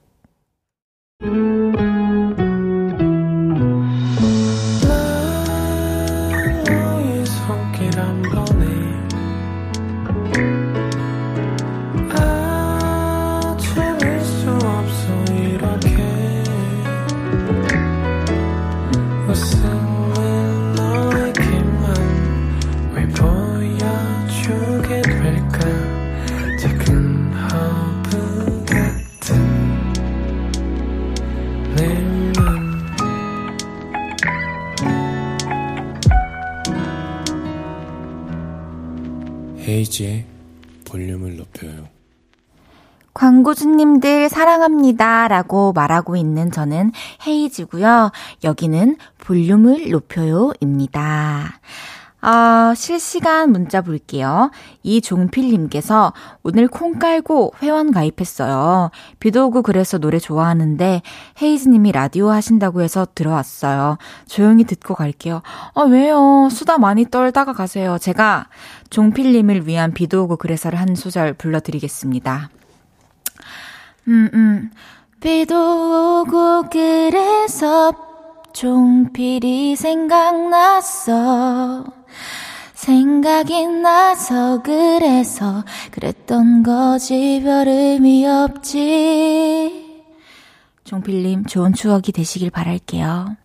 [39.78, 40.26] 헤이지의
[40.86, 41.88] 볼륨을 높여요.
[43.14, 45.28] 광고주님들 사랑합니다.
[45.28, 46.92] 라고 말하고 있는 저는
[47.26, 48.12] 헤이지고요.
[48.44, 50.52] 여기는 볼륨을 높여요.
[50.62, 51.60] 입니다.
[52.20, 54.50] 아, 실시간 문자 볼게요.
[54.82, 58.90] 이종필님께서 오늘 콩 깔고 회원 가입했어요.
[59.20, 61.04] 비도 오고 그래서 노래 좋아하는데
[61.42, 63.98] 헤이즈님이 라디오 하신다고 해서 들어왔어요.
[64.28, 65.44] 조용히 듣고 갈게요.
[65.76, 66.50] 아, 왜요?
[66.52, 67.98] 수다 많이 떨다가 가세요.
[68.00, 68.48] 제가
[68.90, 72.50] 종필님을 위한 비도 오고 그래서를 한 소절 불러드리겠습니다.
[74.08, 74.72] 음, 음.
[75.20, 77.94] 비도 오고 그래서
[78.54, 81.18] 종필이 생각났어.
[82.74, 89.88] 생각이 나서 그래서 그랬던 거지 별 의미 없지.
[90.84, 93.36] 종필님 좋은 추억이 되시길 바랄게요.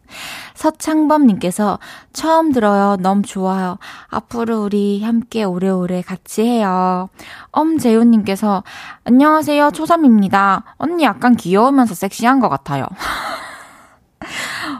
[0.54, 1.78] 서창범님께서
[2.12, 2.96] 처음 들어요.
[3.00, 3.78] 너무 좋아요.
[4.08, 7.08] 앞으로 우리 함께 오래오래 같이 해요.
[7.50, 8.62] 엄재훈님께서
[9.04, 9.72] 안녕하세요.
[9.72, 10.76] 초삼입니다.
[10.76, 12.86] 언니 약간 귀여우면서 섹시한 것 같아요.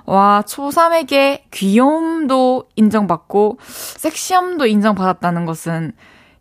[0.07, 5.93] 와, 초3에게 귀여움도 인정받고 섹시함도 인정받았다는 것은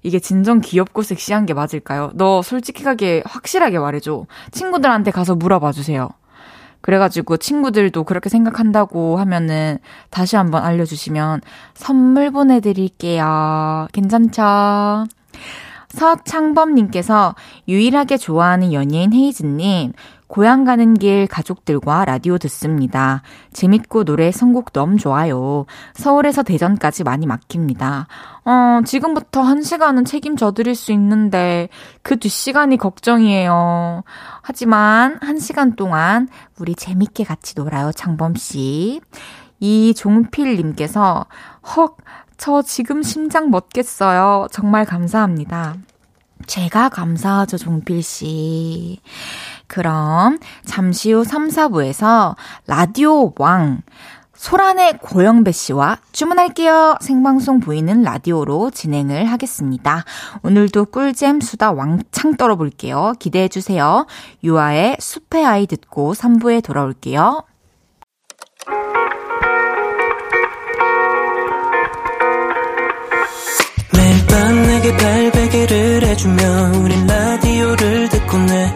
[0.03, 2.11] 이게 진정 귀엽고 섹시한 게 맞을까요?
[2.15, 4.25] 너 솔직하게 확실하게 말해줘.
[4.51, 6.09] 친구들한테 가서 물어봐 주세요.
[6.81, 9.77] 그래가지고 친구들도 그렇게 생각한다고 하면은
[10.09, 11.41] 다시 한번 알려주시면
[11.75, 13.87] 선물 보내드릴게요.
[13.93, 15.05] 괜찮죠?
[15.89, 17.35] 서창범님께서
[17.67, 19.93] 유일하게 좋아하는 연예인 헤이즈님,
[20.31, 23.21] 고향 가는 길 가족들과 라디오 듣습니다.
[23.51, 25.65] 재밌고 노래 선곡 너무 좋아요.
[25.93, 28.07] 서울에서 대전까지 많이 막힙니다.
[28.45, 31.67] 어, 지금부터 한 시간은 책임져 드릴 수 있는데
[32.01, 34.03] 그 뒷시간이 걱정이에요.
[34.41, 39.01] 하지만 한 시간 동안 우리 재밌게 같이 놀아요, 장범 씨.
[39.59, 41.25] 이종필님께서
[41.75, 41.97] 헉,
[42.37, 44.47] 저 지금 심장 멎겠어요.
[44.49, 45.75] 정말 감사합니다.
[46.47, 48.99] 제가 감사하죠, 종필 씨.
[49.71, 52.35] 그럼 잠시 후 3, 4부에서
[52.67, 53.83] 라디오 왕,
[54.35, 56.97] 소란의 고영배 씨와 주문할게요.
[56.99, 60.03] 생방송 보이는 라디오로 진행을 하겠습니다.
[60.43, 63.13] 오늘도 꿀잼 수다 왕창 떨어볼게요.
[63.17, 64.07] 기대해 주세요.
[64.43, 67.43] 유아의 숲의 아이 듣고 3부에 돌아올게요.
[73.95, 76.43] 매일 밤 내게 발베개를 해주며
[76.83, 78.75] 우린 라디오를 듣고 내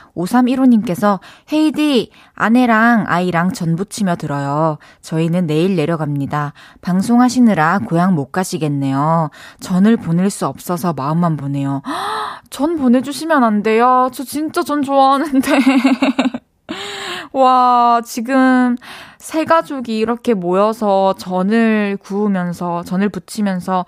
[0.23, 1.19] 5315님께서
[1.51, 4.77] 헤이디, 아내랑 아이랑 전 부치며 들어요.
[5.01, 6.53] 저희는 내일 내려갑니다.
[6.81, 9.29] 방송하시느라 고향 못 가시겠네요.
[9.59, 11.81] 전을 보낼 수 없어서 마음만 보내요.
[12.49, 14.09] 전 보내주시면 안 돼요.
[14.13, 15.51] 저 진짜 전 좋아하는데.
[17.33, 18.75] 와, 지금
[19.17, 23.85] 세 가족이 이렇게 모여서 전을 구우면서, 전을 부치면서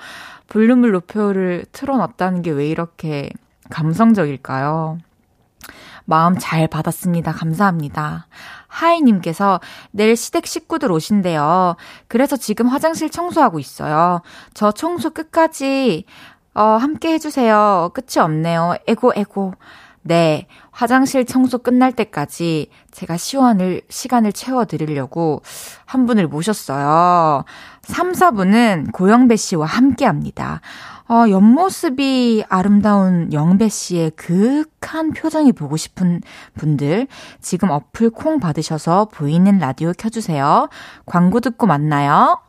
[0.47, 3.29] 볼륨을 높여를 틀어놨다는 게 왜 이렇게
[3.69, 4.99] 감성적일까요?
[6.05, 7.31] 마음 잘 받았습니다.
[7.31, 8.27] 감사합니다.
[8.67, 9.59] 하이님께서
[9.91, 11.75] 내일 시댁 식구들 오신대요.
[12.07, 14.21] 그래서 지금 화장실 청소하고 있어요.
[14.53, 16.05] 저 청소 끝까지,
[16.53, 17.91] 어, 함께 해주세요.
[17.93, 18.75] 끝이 없네요.
[18.87, 19.53] 에고, 에고.
[20.05, 25.41] 네, 화장실 청소 끝날 때까지 제가 시원을, 시간을 채워드리려고
[25.85, 27.45] 한 분을 모셨어요.
[27.83, 30.59] 3, 4분은 고영배 씨와 함께 합니다.
[31.09, 36.21] 어, 옆모습이 아름다운 영배 씨의 그윽한 표정이 보고 싶은
[36.55, 37.07] 분들,
[37.41, 40.69] 지금 어플 콩 받으셔서 보이는 라디오 켜주세요.
[41.05, 42.39] 광고 듣고 만나요.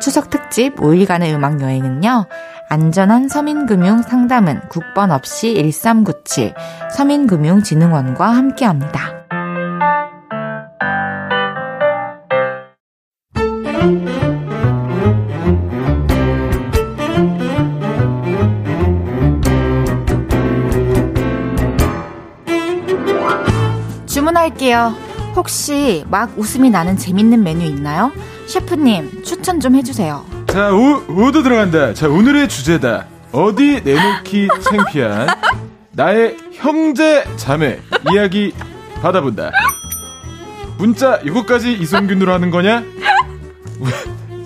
[0.00, 2.26] 추석 특집 5일간의 음악 여행은요.
[2.70, 6.54] 안전한 서민금융 상담은 국번 없이 1397
[6.90, 9.20] 서민금융진흥원과 함께합니다.
[24.30, 24.94] 주문할게요.
[25.34, 28.12] 혹시 막 웃음이 나는 재밌는 메뉴 있나요?
[28.46, 30.24] 셰프님, 추천 좀 해주세요.
[30.46, 31.94] 자, 우, 우도 들어간다.
[31.94, 33.06] 자, 오늘의 주제다.
[33.32, 35.28] 어디 내놓기 창피한
[35.92, 37.78] 나의 형제 자매
[38.12, 38.52] 이야기
[39.02, 39.50] 받아본다.
[40.78, 42.82] 문자 이거까지 이성균으로 하는 거냐?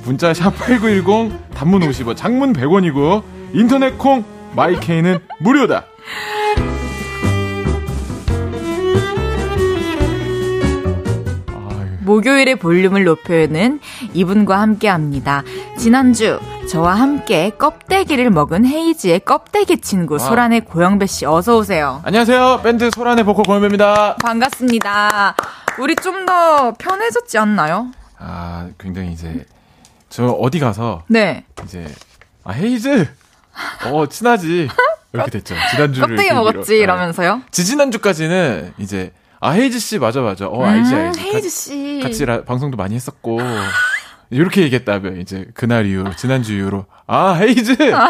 [0.05, 3.23] 문자 샵8910 단문 50원 장문 100원이고
[3.55, 5.87] 인터넷 콩 마이케이는 무료다.
[12.05, 13.81] 목요일의 볼륨을 높여는
[14.13, 15.43] 이분과 함께 합니다.
[15.79, 16.39] 지난주
[16.69, 20.19] 저와 함께 껍데기를 먹은 헤이지의 껍데기 친구 아.
[20.19, 22.01] 소란의 고영배 씨 어서 오세요.
[22.05, 22.61] 안녕하세요.
[22.63, 24.17] 밴드 소란의 보컬 고영배입니다.
[24.17, 25.35] 반갑습니다.
[25.79, 27.91] 우리 좀 더 편해졌지 않나요?
[28.19, 29.45] 아, 굉장히 이제
[30.09, 31.45] 저 어디 가서 네.
[31.65, 31.87] 이제
[32.45, 33.07] 아 헤이즈
[33.91, 34.69] 어 친하지
[35.13, 35.55] 이렇게 됐죠.
[35.73, 37.43] 지난주를 껍데기 먹었지 이러면서요.
[37.51, 39.13] 지지난주까지는 이제
[39.45, 40.49] 아 헤이즈 씨 맞아 맞아.
[40.49, 41.21] 어 알지 음, 알지.
[41.21, 43.41] 헤이즈 씨 같이 라, 방송도 많이 했었고
[44.31, 48.09] 이렇게 얘기했다며 이제 그날 이후 지난주 이후로 아 헤이즈 어,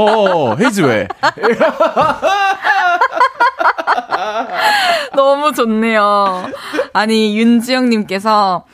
[0.00, 1.06] 어, 어 헤이즈 왜
[5.14, 6.50] 너무 좋네요.
[6.92, 8.64] 아니 윤지영님께서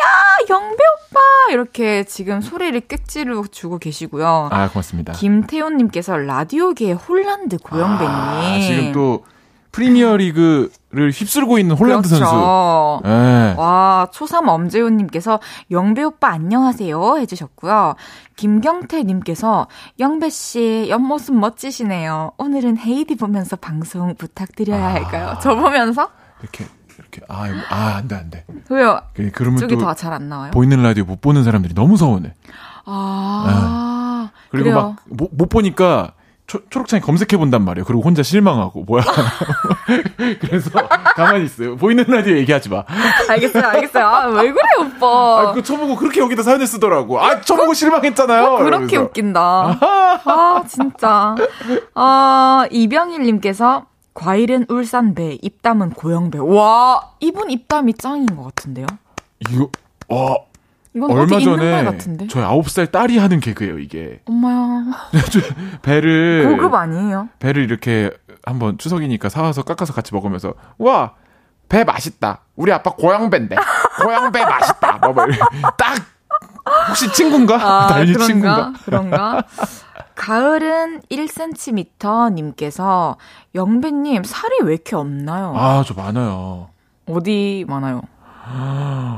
[0.00, 0.04] 야
[0.48, 4.50] 영배 오빠 이렇게 지금 소리를 꽥지르 주고 계시고요.
[4.52, 5.14] 아 고맙습니다.
[5.14, 8.14] 김태훈님께서 라디오계의 홀란드 고영배님.
[8.14, 9.24] 아, 지금 또
[9.72, 12.24] 프리미어 리그를 휩쓸고 있는 홀란드 그렇죠.
[12.24, 13.08] 선수.
[13.08, 13.54] 네.
[13.56, 15.38] 와, 초삼 엄재훈님께서
[15.70, 17.94] 영배 오빠 안녕하세요 해주셨고요.
[18.36, 19.68] 김경태님께서
[20.00, 22.32] 영배씨 옆모습 멋지시네요.
[22.38, 24.92] 오늘은 헤이디 보면서 방송 부탁드려야 아.
[24.94, 25.38] 할까요?
[25.40, 26.08] 저 보면서?
[26.42, 26.66] 이렇게,
[26.98, 28.44] 이렇게, 아, 아, 안 돼, 안 돼.
[28.70, 29.00] 왜요?
[29.14, 30.50] 그, 그러면 쪽이 더 잘 안 나와요?
[30.50, 32.34] 보이는 라디오 못 보는 사람들이 너무 서운해.
[32.86, 34.30] 아.
[34.32, 34.40] 네.
[34.50, 34.72] 그리고.
[34.72, 36.12] 막, 못, 못 보니까
[36.50, 37.84] 초, 초록창에 검색해 본단 말이에요.
[37.84, 39.04] 그리고 혼자 실망하고 뭐야.
[40.40, 40.68] 그래서
[41.14, 41.76] 가만히 있어요.
[41.76, 42.82] 보이는 라디오 얘기하지 마.
[43.28, 44.04] 알겠어요, 알겠어요.
[44.04, 45.06] 아, 왜 그래 오빠?
[45.50, 47.20] 아, 그 쳐보고 그렇게 여기다 사연을 쓰더라고.
[47.20, 48.44] 아, 쳐보고 실망했잖아요.
[48.44, 49.02] 어, 그렇게 이러면서.
[49.02, 49.78] 웃긴다.
[50.24, 51.36] 아, 진짜.
[51.94, 56.40] 아, 이병일님께서 과일은 울산배, 입담은 고영배.
[56.40, 58.86] 와, 이분 입담이 짱인 것 같은데요?
[59.48, 59.68] 이거,
[60.08, 60.36] 와.
[60.94, 61.98] 이건 얼마 전에
[62.28, 64.20] 저희 9살 딸이 하는 개그예요, 이게.
[64.26, 64.84] 엄마야.
[65.82, 67.28] 배를 고급 아니에요?
[67.38, 68.10] 배를 이렇게
[68.44, 71.12] 한번 추석이니까 사와서 깎아서 같이 먹으면서 와,
[71.68, 72.40] 배 맛있다.
[72.56, 73.56] 우리 아빠 고향배인데.
[74.02, 74.98] 고향배 맛있다.
[74.98, 75.26] 뭐, 뭐,
[75.78, 75.96] 딱
[76.88, 77.54] 혹시 친구인가?
[77.54, 78.26] 아, 달리 그런가?
[78.26, 78.72] 친구인가?
[78.84, 79.44] 그런가?
[80.16, 83.16] 가을은 1cm 님께서
[83.54, 85.54] 영배 님 살이 왜 이렇게 없나요?
[85.56, 86.68] 아, 저 많아요.
[87.06, 88.02] 어디 많아요?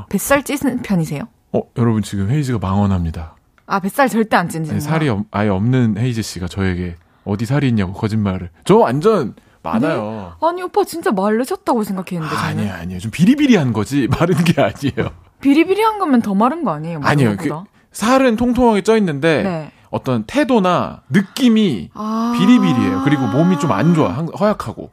[0.09, 1.23] 뱃살 찌는 편이세요?
[1.53, 3.35] 어, 여러분 지금 헤이즈가 망언합니다.
[3.65, 4.79] 아, 뱃살 절대 안 찐지.
[4.81, 8.49] 살이 없, 아예 없는 헤이즈 씨가 저에게 어디 살이 있냐고 거짓말을.
[8.65, 10.35] 저 완전 많아요.
[10.41, 10.47] 네?
[10.47, 12.35] 아니, 오빠 진짜 마르셨다고 생각했는데.
[12.35, 12.99] 아, 아니에요, 아니에요.
[12.99, 15.11] 좀 비리비리한 거지 마른 게 아니에요.
[15.41, 16.99] 비리비리한 거면 더 마른 거 아니에요?
[17.03, 17.35] 아니요.
[17.37, 17.49] 그,
[17.91, 19.71] 살은 통통하게 쪄 있는데 네.
[19.91, 23.01] 어떤 태도나 느낌이 아~ 비리비리해요.
[23.03, 24.09] 그리고 몸이 좀 안 좋아.
[24.09, 24.89] 허약하고.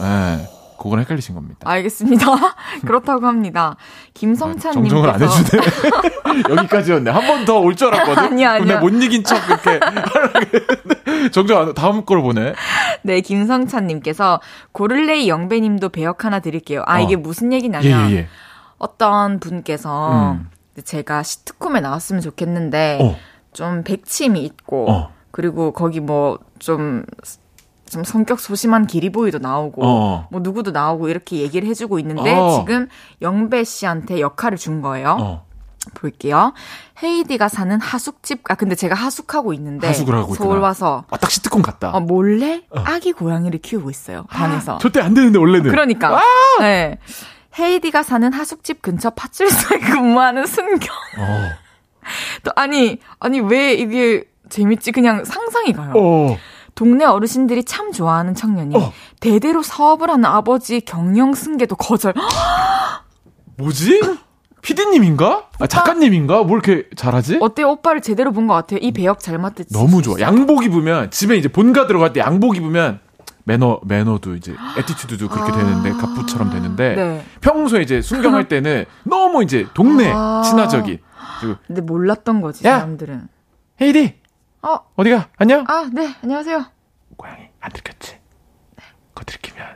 [0.00, 0.46] 네.
[0.84, 1.60] 그건 헷갈리신 겁니다.
[1.64, 2.26] 알겠습니다.
[2.86, 3.76] 그렇다고 합니다.
[4.12, 5.62] 김성찬 님께서 정정을 안 해주네.
[6.56, 7.10] 여기까지였네.
[7.10, 8.22] 한 번 더 올 줄 알았거든.
[8.22, 8.80] 아니 아니야.
[8.80, 9.80] 못 이긴 척 이렇게
[11.32, 12.54] 정정 안 다음 걸 보네.
[13.02, 14.40] 네, 김성찬 님께서
[14.72, 16.82] 고를레이 영배 님도 배역 하나 드릴게요.
[16.86, 17.02] 아, 어.
[17.02, 18.28] 이게 무슨 얘기냐면 예, 예, 예.
[18.78, 20.50] 어떤 분께서 음.
[20.84, 23.16] 제가 시트콤에 나왔으면 좋겠는데 어.
[23.54, 25.12] 좀 백침이 있고 어.
[25.30, 27.04] 그리고 거기 뭐 좀
[27.94, 30.28] 좀 성격 소심한 기리보이도 나오고 어.
[30.32, 32.58] 뭐 누구도 나오고 이렇게 얘기를 해주고 있는데 어.
[32.58, 32.88] 지금
[33.22, 35.16] 영배 씨한테 역할을 준 거예요.
[35.20, 35.46] 어.
[35.94, 36.54] 볼게요.
[37.02, 39.86] 헤이디가 사는 하숙집, 아, 근데 제가 하숙하고 있는데.
[39.86, 40.60] 하숙을 하고 서울 있구나.
[40.62, 41.04] 와서.
[41.10, 41.90] 아, 딱 시트콤 같다.
[41.90, 42.80] 어, 몰래 어.
[42.86, 44.24] 아기 고양이를 키우고 있어요.
[44.30, 44.78] 방에서.
[44.78, 45.70] 절대 안 되는데, 원래는.
[45.70, 46.16] 그러니까.
[46.16, 46.22] 아!
[46.60, 46.98] 네.
[47.58, 50.88] 헤이디가 사는 하숙집 근처 파출소에 근무하는 순경.
[51.18, 51.50] 어.
[52.44, 54.90] 또, 아니, 아니, 왜 이게 재밌지?
[54.92, 55.92] 그냥 상상이 가요.
[55.96, 56.38] 어.
[56.74, 58.92] 동네 어르신들이 참 좋아하는 청년이 어.
[59.20, 62.14] 대대로 사업을 하는 아버지 경영 승계도 거절.
[63.56, 64.00] 뭐지?
[64.62, 65.48] 피디님인가?
[65.60, 66.42] 아, 작가님인가?
[66.44, 67.38] 뭘 이렇게 잘하지?
[67.40, 67.70] 어때요?
[67.72, 68.80] 오빠를 제대로 본 것 같아요.
[68.82, 69.72] 이 배역 잘 맞듯이.
[69.72, 70.18] 너무 좋아.
[70.20, 73.00] 양복 입으면 집에 이제 본가 들어갈 때 양복 입으면
[73.44, 76.94] 매너 매너도 이제 attitude도 그렇게 되는데 갑부처럼 되는데 아.
[76.96, 77.24] 네.
[77.42, 80.40] 평소에 이제 순경할 때는 너무 이제 동네 아.
[80.44, 80.98] 친화적인
[81.66, 82.78] 근데 몰랐던 거지, 야!
[82.78, 83.28] 사람들은.
[83.82, 84.14] 헤이디
[84.64, 86.64] 어, 어디가 안녕 아, 네, 안녕하세요.
[87.16, 88.18] 고양이 안 들켰지
[89.12, 89.66] 그거 들키면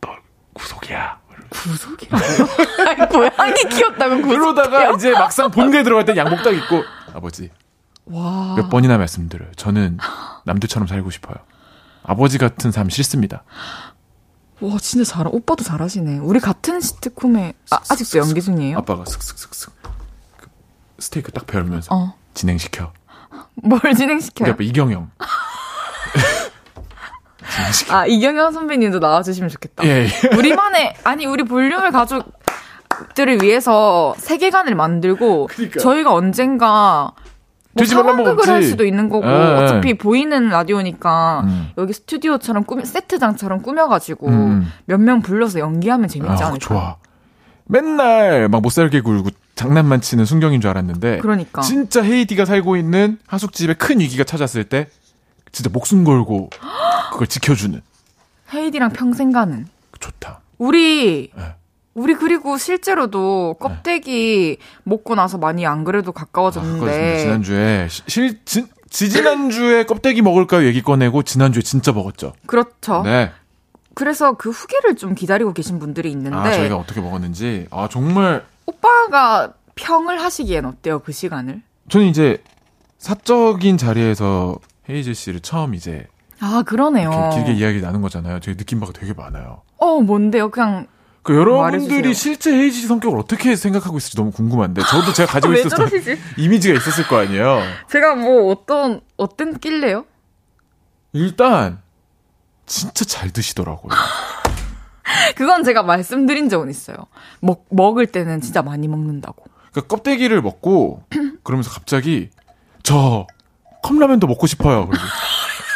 [0.00, 0.16] 너
[0.52, 2.26] 구속이야 구속이라고요?
[2.90, 4.38] 아니, 고양이 키웠다면 구속.
[4.38, 6.82] 그러다가 이제 막상 본가에 들어갈 때 양복 딱 입고
[7.14, 7.50] 아버지
[8.06, 8.56] 와.
[8.56, 9.98] 몇 번이나 말씀드려요 저는
[10.44, 11.36] 남들처럼 살고 싶어요
[12.02, 13.44] 아버지 같은 삶 싫습니다
[14.60, 16.16] 와, 진짜 잘, 오빠도 잘하시네.
[16.20, 18.78] 우리 같은 시트콤에, 아, 아직도 연기 중이에요?
[18.78, 19.70] 아빠가 슥슥슥슥
[20.38, 20.48] 그
[20.98, 22.14] 스테이크 딱 배우면서 어.
[22.32, 22.90] 진행시켜
[23.62, 24.52] 뭘 우리 진행시켜요?
[24.52, 25.10] 아빠 이경영
[27.50, 29.84] 진행시켜 아, 이경영 선배님도 나와주시면 좋겠다.
[29.84, 30.36] 예, 예.
[30.36, 35.80] 우리만의, 아니, 우리 볼륨을 가족들을 위해서 세계관을 만들고, 그러니까.
[35.80, 37.12] 저희가 언젠가,
[37.72, 38.48] 뭐 상황극을.
[38.48, 39.54] 할 수도 있는 거고, 예, 예.
[39.64, 41.70] 어차피 보이는 라디오니까, 음.
[41.78, 44.72] 여기 스튜디오처럼 꾸미, 세트장처럼 꾸며가지고, 음.
[44.86, 46.58] 몇명 불러서 연기하면 재밌지 아, 않을까?
[46.58, 46.96] 좋아
[47.68, 51.62] 맨날 막 못 살게 굴고 장난만 치는 순경인 줄 알았는데 그러니까.
[51.62, 54.86] 진짜 헤이디가 살고 있는 하숙집에 큰 위기가 찾았을 때
[55.50, 56.50] 진짜 목숨 걸고
[57.10, 57.80] 그걸 지켜주는
[58.54, 59.66] 헤이디랑 평생 가는.
[59.98, 61.54] 좋다 우리, 네.
[61.94, 66.78] 우리 그리고 실제로도 껍데기 먹고 나서 많이 안 그래도 아, 가까워졌는데.
[66.78, 73.02] 그거 지난주에 시- 실 지, 지지난주에 껍데기 먹을까요 얘기 꺼내고 지난주에 진짜 먹었죠 그렇죠.
[73.04, 73.32] 네.
[73.94, 79.54] 그래서 그 후기를 좀 기다리고 계신 분들이 있는데 아 저희가 어떻게 먹었는지 아 정말 오빠가
[79.74, 81.62] 평을 하시기엔 어때요 그 시간을?
[81.88, 82.42] 저는 이제
[82.98, 84.56] 사적인 자리에서
[84.88, 86.06] 헤이즈 씨를 처음 이제
[86.40, 87.30] 아 그러네요.
[87.34, 88.40] 길게 이야기 나눈 거잖아요.
[88.40, 89.62] 저희 느낀 바가 되게 많아요.
[89.78, 90.50] 어 뭔데요?
[90.50, 90.86] 그냥
[91.22, 92.12] 그 여러분들이 말해주세요.
[92.12, 95.88] 실제 헤이즈 씨 성격을 어떻게 생각하고 있을지 너무 궁금한데 저도 제가 가지고 왜 있었던?
[96.38, 97.60] 이미지가 있었을 거 아니에요.
[97.90, 100.04] 제가 뭐 어떤 어떤 낄래요?
[101.12, 101.80] 일단
[102.66, 103.92] 진짜 잘 드시더라고요.
[105.36, 106.96] 그건 제가 말씀드린 적은 있어요.
[107.40, 109.44] 먹 먹을 때는 진짜 많이 먹는다고.
[109.72, 111.02] 그러니까 껍데기를 먹고
[111.44, 112.30] 그러면서 갑자기
[112.82, 113.26] 저
[113.82, 114.88] 컵라면도 먹고 싶어요.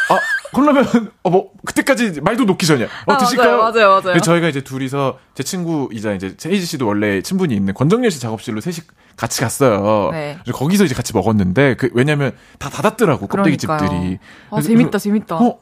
[0.09, 0.19] 아
[0.53, 2.87] 컵라면 어 뭐 그때까지 말도 놓기 전이야.
[3.05, 3.57] 어 아, 드실까요?
[3.59, 4.19] 맞아요, 맞아요, 맞아요.
[4.19, 8.77] 저희가 이제 둘이서 제 친구이자 이제 헤이즈 씨도 원래 친분이 있는 권정열 씨 작업실로 셋이
[9.15, 10.09] 같이 갔어요.
[10.11, 10.37] 네.
[10.43, 13.55] 그래서 거기서 이제 같이 먹었는데 그 왜냐면 다 닫았더라고 껍데기.
[13.57, 14.17] 집들이.
[14.49, 15.35] 아 재밌다 그- 재밌다.
[15.37, 15.59] 어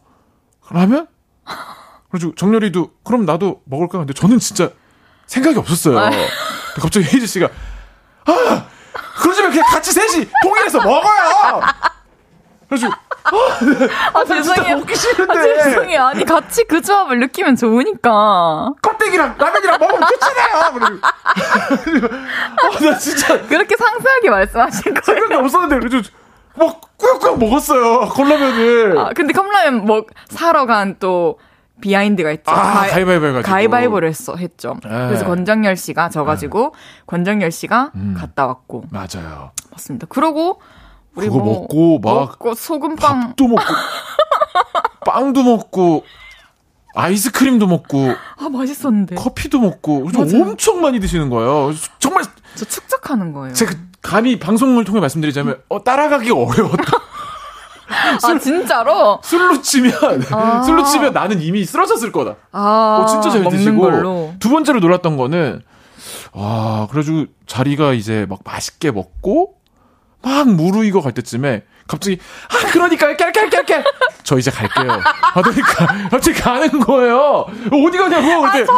[0.71, 1.07] 라면?
[2.11, 3.99] 그래서 정렬이도 그럼 나도 먹을까?
[3.99, 4.69] 근데 저는 진짜
[5.27, 5.99] 생각이 없었어요.
[5.99, 6.09] 아.
[6.81, 7.47] 갑자기 헤이즈 씨가
[8.25, 8.65] 아
[9.21, 11.61] 그러지 면 그냥 같이 셋이 통일해서 먹어요.
[12.67, 12.87] 그래서
[14.13, 14.77] 아 죄송해요.
[14.77, 16.03] 먹기 아, 싫은데 죄송해요.
[16.03, 18.69] 아니 같이 그 조합을 느끼면 좋으니까.
[18.81, 20.99] 껍데기랑 라면이랑 먹으면 끝이네요.
[21.83, 25.01] 그리고 아, 나 진짜 그렇게 상세하게 말씀하신 거예요.
[25.03, 26.09] 생각이 없었는데 그래서
[26.55, 28.97] 막 꾸역꾸역 먹었어요 컵라면을.
[28.97, 31.39] 아, 근데 컵라면 먹 사러 간 또
[31.79, 32.51] 비하인드가 있죠.
[32.51, 33.41] 아, 가위- 해가지고.
[33.41, 34.75] 가위바위보를 했어, 했죠.
[34.83, 34.89] 네.
[34.89, 36.73] 그래서 권정열 씨가 져가지고
[37.07, 38.15] 권정열 씨가 음.
[38.17, 39.51] 갔다 왔고 맞아요.
[39.71, 40.07] 맞습니다.
[40.07, 40.61] 그러고
[41.15, 43.63] 우리 그거 뭐 먹고 막 먹고 소금빵 밥도 먹고
[45.05, 46.03] 빵도 먹고
[46.95, 50.09] 아이스크림도 먹고 아 맛있었는데 커피도 먹고.
[50.15, 51.73] 엄청 많이 드시는 거예요.
[51.99, 52.23] 정말
[52.55, 53.53] 저 축적하는 거예요.
[53.53, 56.83] 제가 감히 방송을 통해 말씀드리자면 어, 따라가기가 어려웠다.
[57.89, 59.19] 아 진짜로?
[59.23, 59.93] 술로 치면
[60.31, 60.61] 아.
[60.63, 62.35] 술로 치면 나는 이미 쓰러졌을 거다.
[62.51, 64.33] 아 어, 진짜 잘 드시고 걸로.
[64.39, 65.61] 두 번째로 놀랐던 거는
[66.33, 69.55] 와 그래가지고 자리가 이제 막 맛있게 먹고
[70.21, 72.19] 막 무르익어 갈 때쯤에 갑자기
[72.49, 73.83] 아 그러니까 깨깨깨깨
[74.23, 74.99] 저 이제 갈게요
[75.33, 78.71] 하더니까 갑자기 가는 거예요 어디 가냐고 아, 이렇게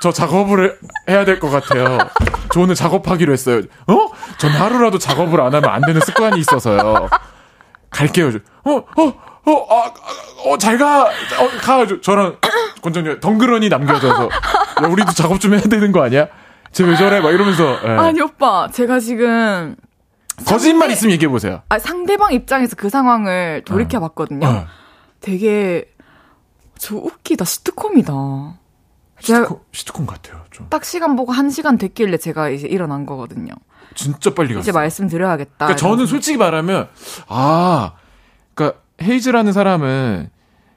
[0.00, 0.78] 저 작업을
[1.08, 1.98] 해야 될 것 같아요
[2.52, 4.06] 저 오늘 작업하기로 했어요 어?
[4.38, 7.08] 전 하루라도 작업을 안 하면 안 되는 습관이 있어서요
[7.90, 8.30] 갈게요
[8.64, 9.92] 어어 어
[10.44, 12.36] 어 잘 가 어, 가 저랑
[12.82, 14.24] 권정열 덩그러니 남겨져서
[14.82, 16.28] 야, 우리도 작업 좀 해야 되는 거 아니야?
[16.72, 17.20] 쟤 왜 저래?
[17.20, 17.88] 막 이러면서 예.
[17.98, 19.74] 아니 오빠 제가 지금
[20.46, 21.62] 거짓말 상대- 있으면 얘기해 보세요.
[21.70, 24.46] 아, 상대방 입장에서 그 상황을 돌이켜 봤거든요.
[24.46, 24.66] 어.
[25.20, 25.86] 되게
[26.78, 28.12] 저 웃기다 시트콤이다.
[29.20, 30.44] 제가 시트콤, 시트콤 같아요.
[30.50, 33.52] 좀 딱 시간 보고 한 시간 됐길래 제가 이제 일어난 거거든요.
[33.94, 34.60] 진짜 빨리 갔어요.
[34.60, 35.52] 이제 말씀드려야겠다.
[35.56, 36.88] 그러니까 저는 솔직히 말하면
[37.28, 37.92] 아,
[38.54, 40.30] 그러니까 헤이즈라는 사람은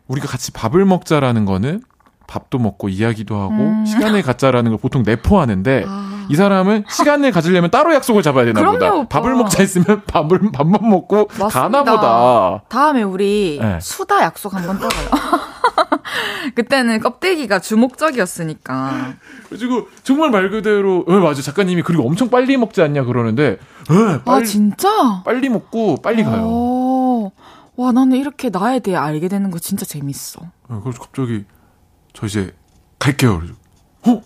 [0.07, 1.82] 우리가 같이 밥을 먹자라는 거는
[2.28, 3.86] 밥도 먹고 이야기도 하고 음.
[3.86, 6.26] 시간을 갖자라는 걸 보통 내포하는데 아.
[6.30, 8.93] 이 사람은 시간을 가지려면 따로 약속을 잡아야 되나 그럼요, 보다.
[8.93, 9.07] 오빠.
[9.20, 11.47] 밥을 먹자 했으면 밥을 밥만 먹고 맞습니다.
[11.49, 12.64] 가나 보다.
[12.70, 13.80] 다음에 우리 네.
[13.82, 15.09] 수다 약속 한번 떠봐요.
[16.55, 19.15] 그때는 껍데기가 주목적이었으니까.
[19.49, 23.57] 그리고 정말 말 그대로 어, 맞아 작가님이 그리고 엄청 빨리 먹지 않냐 그러는데
[23.89, 25.21] 어, 아, 빨리 진짜?
[25.23, 26.43] 빨리 먹고 빨리 가요.
[26.45, 27.31] 오,
[27.75, 30.41] 와, 나는 이렇게 나에 대해 알게 되는 거 진짜 재밌어.
[30.69, 31.45] 어, 그래서 갑자기
[32.13, 32.53] 저 이제
[32.99, 33.39] 갈게요.
[33.39, 33.53] 그래서
[34.07, 34.21] 어?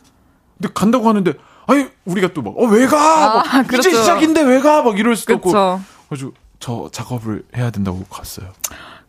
[0.57, 1.33] 근데 간다고 하는데
[1.67, 2.95] 아니 우리가 또 막 어 왜 가?
[2.95, 3.89] 막 아, 이제 그렇죠.
[3.91, 4.83] 시작인데 왜 가?
[4.83, 5.49] 막 이럴 수도 없고.
[5.49, 5.81] 그쵸.
[6.09, 8.47] 그래서 저 작업을 해야 된다고 갔어요.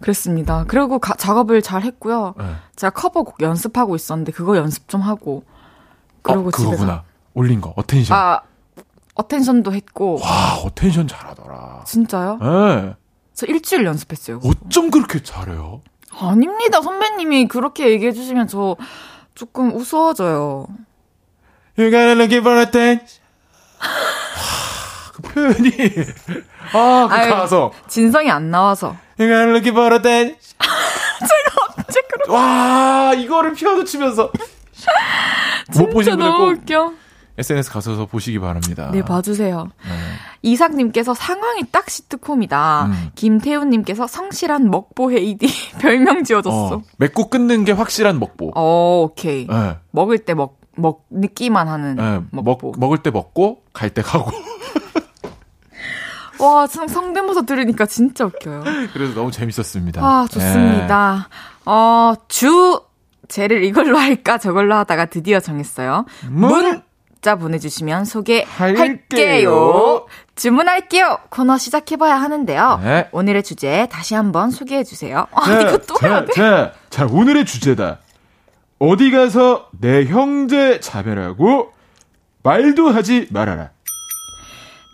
[0.01, 0.65] 그랬습니다.
[0.69, 2.35] 그리고 가- 작업을 잘 했고요.
[2.39, 2.45] 네.
[2.77, 5.45] 제가 커버곡 연습하고 있었는데 그거 연습 좀 하고.
[6.23, 6.87] 그러고 어, 그거구나.
[6.87, 7.05] 가.
[7.35, 8.17] 올린 거 Attention.
[8.17, 8.41] 아,
[9.15, 10.21] Attention도 했고.
[10.23, 11.83] 와 Attention 잘하더라.
[11.87, 12.39] 진짜요?
[12.43, 12.95] 예.
[13.35, 14.41] 저 일주일 연습했어요.
[14.45, 15.83] 어쩜 그렇게 잘해요?
[16.19, 16.81] 아닙니다.
[16.81, 18.77] 선배님이 그렇게 얘기해 주시면 저
[19.35, 20.67] 조금 우스워져요.
[21.79, 23.21] You gotta look for attention.
[25.17, 25.71] 와, 그 표현이
[26.73, 27.31] 아, 그.
[27.31, 28.97] 가서 진성이 안 나와서.
[29.19, 30.37] You gotta look for attention.
[31.89, 34.31] 진짜 그렇 와, 이거를 피아노 치면서
[35.79, 36.93] 못 보신 분들 꼭 웃겨.
[37.39, 38.89] SNS 가셔서 보시기 바랍니다.
[38.93, 39.69] 네, 봐주세요.
[39.85, 39.91] 네.
[40.43, 42.87] 이삭님께서 상황이 딱 시트콤이다.
[42.87, 43.11] 음.
[43.15, 45.47] 김태훈님께서 성실한 먹보 헤이디
[45.79, 46.77] 별명 지어줬어.
[46.77, 48.53] 어, 맺고 끊는 게 확실한 먹보.
[48.55, 49.47] 어, 오케이.
[49.51, 52.69] 예, 먹을 때 먹, 먹, 느끼만 하는 예, 먹보.
[52.71, 54.31] 먹, 먹을 때 먹고 갈 때 가고.
[56.39, 58.63] 와, 성- 성대모사 들으니까 진짜 웃겨요.
[58.93, 60.01] 그래서 너무 재밌었습니다.
[60.05, 61.29] 아, 좋습니다.
[61.65, 62.81] 어, 주,
[63.29, 66.05] 쟤를 이걸로 할까 저걸로 하다가 드디어 정했어요.
[66.25, 66.29] 예.
[66.29, 66.83] 문
[67.27, 68.79] 문자 보내주시면 소개할게요.
[68.79, 70.07] 할게요.
[70.37, 71.19] 주문할게요.
[71.31, 72.81] 코너 시작해봐야 하는데요.
[72.85, 73.09] 네.
[73.11, 75.27] 오늘의 주제 다시 한번 소개해주세요.
[75.33, 76.33] 아, 자, 이거 또 해야 자, 돼?
[76.35, 77.99] 자, 자, 오늘의 주제다.
[78.79, 81.73] 어디 가서 내 형제 자매라고
[82.45, 83.71] 말도 하지 말아라.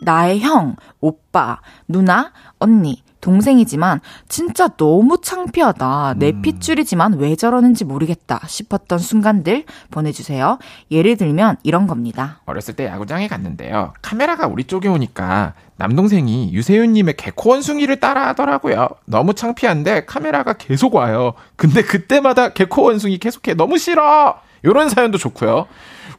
[0.02, 6.14] 나의 형, 오빠, 누나, 언니, 동생이지만 진짜 너무 창피하다.
[6.18, 6.42] 내 음.
[6.42, 10.58] 핏줄이지만 왜 저러는지 모르겠다 싶었던 순간들 보내주세요.
[10.90, 12.40] 예를 들면 이런 겁니다.
[12.44, 13.94] 어렸을 때 야구장에 갔는데요.
[14.02, 18.88] 카메라가 우리 쪽에 오니까 남동생이 유세윤님의 개코 원숭이를 따라 하더라고요.
[19.06, 21.34] 너무 창피한데 카메라가 계속 와요.
[21.56, 23.54] 근데 그때마다 개코 원숭이 계속해.
[23.54, 24.36] 너무 싫어!
[24.64, 25.66] 요런 사연도 좋고요.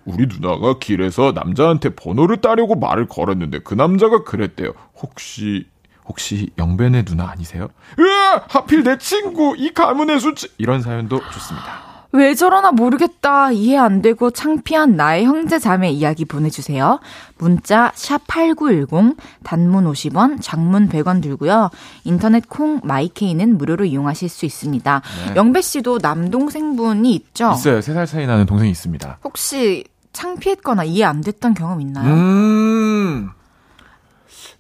[0.06, 4.74] 우리 누나가 길에서 남자한테 번호를 따려고 말을 걸었는데 그 남자가 그랬대요.
[5.02, 5.68] 혹시
[6.06, 7.70] 혹시 영변의 누나 아니세요?
[7.98, 8.44] 으아!
[8.50, 11.93] 하필 내 친구 이 가문의 수치 이런 사연도 좋습니다.
[12.16, 13.52] 왜 저러나 모르겠다.
[13.52, 17.00] 이해 안 되고 창피한 나의 형제 자매 이야기 보내주세요.
[17.40, 21.72] 문자 샵8910 단문 50원, 장문 100원 들고요.
[22.04, 25.02] 인터넷 콩 마이케이는 무료로 이용하실 수 있습니다.
[25.30, 25.36] 네.
[25.36, 27.52] 영배 씨도 남동생분이 있죠?
[27.54, 27.82] 있어요.
[27.82, 29.18] 세살 차이 나는 동생이 있습니다.
[29.24, 29.84] 혹시
[30.14, 32.14] 창피했거나 이해 안 됐던 경험 있나요?
[32.14, 33.30] 음.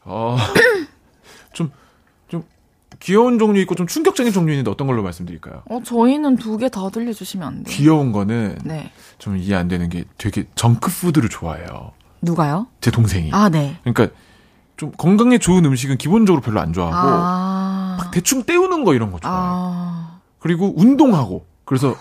[0.05, 0.37] 어.
[3.03, 5.63] 귀여운 종류 있고 좀 충격적인 종류 있는데 어떤 걸로 말씀드릴까요?
[5.69, 7.75] 어, 저희는 두 개 다 들려주시면 안 돼요.
[7.75, 8.91] 귀여운 거는 네.
[9.17, 11.91] 좀 이해 안 되는 게 되게 정크푸드를 좋아해요.
[12.21, 12.67] 누가요?
[12.79, 13.29] 제 동생이.
[13.33, 13.77] 아, 네.
[13.83, 14.15] 그러니까
[14.77, 17.97] 좀 건강에 좋은 음식은 기본적으로 별로 안 좋아하고 아.
[17.99, 19.41] 막 대충 때우는 거 이런 거 좋아해요.
[19.45, 20.19] 아.
[20.39, 21.95] 그리고 운동하고 그래서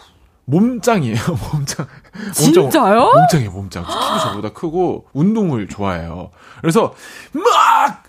[0.44, 1.16] 몸짱이에요.
[1.52, 1.86] 몸짱.
[2.32, 3.10] 진짜요?
[3.12, 3.50] 몸짱이에요.
[3.50, 3.82] 몸짱.
[3.84, 6.30] 키도 저보다 크고 운동을 좋아해요.
[6.60, 6.94] 그래서
[7.32, 8.04] 막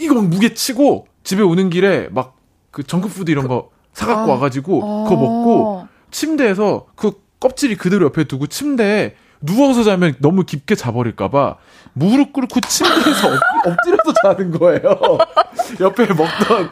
[0.00, 2.38] 이거 막 무게 치고 집에 오는 길에 막
[2.70, 4.34] 그 정크푸드 이런 거 사갖고 아.
[4.34, 5.04] 와가지고 어.
[5.04, 11.56] 그거 먹고 침대에서 그 껍질이 그대로 옆에 두고 침대에 누워서 자면 너무 깊게 자버릴까봐
[11.94, 15.18] 무릎 꿇고 침대에서 엎, 엎드려서 자는 거예요.
[15.80, 16.70] 옆에 먹던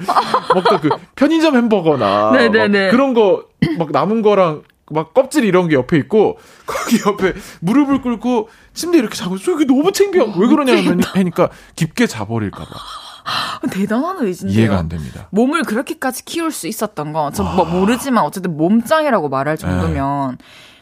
[0.54, 2.30] 먹던 그 편의점 햄버거나
[2.90, 3.44] 그런 거
[3.78, 9.16] 막 남은 거랑 막 껍질 이런 게 옆에 있고 거기 옆에 무릎을 꿇고 침대 이렇게
[9.16, 10.24] 자고 저기 너무 창피해.
[10.38, 12.70] 왜 그러냐면 하니까 깊게 자버릴까봐
[13.70, 14.58] 대단한 의지인데요.
[14.60, 15.28] 이해가 안 됩니다.
[15.30, 20.38] 몸을 그렇게까지 키울 수 있었던 거, 저뭐 모르지만 어쨌든 몸짱이라고 말할 정도면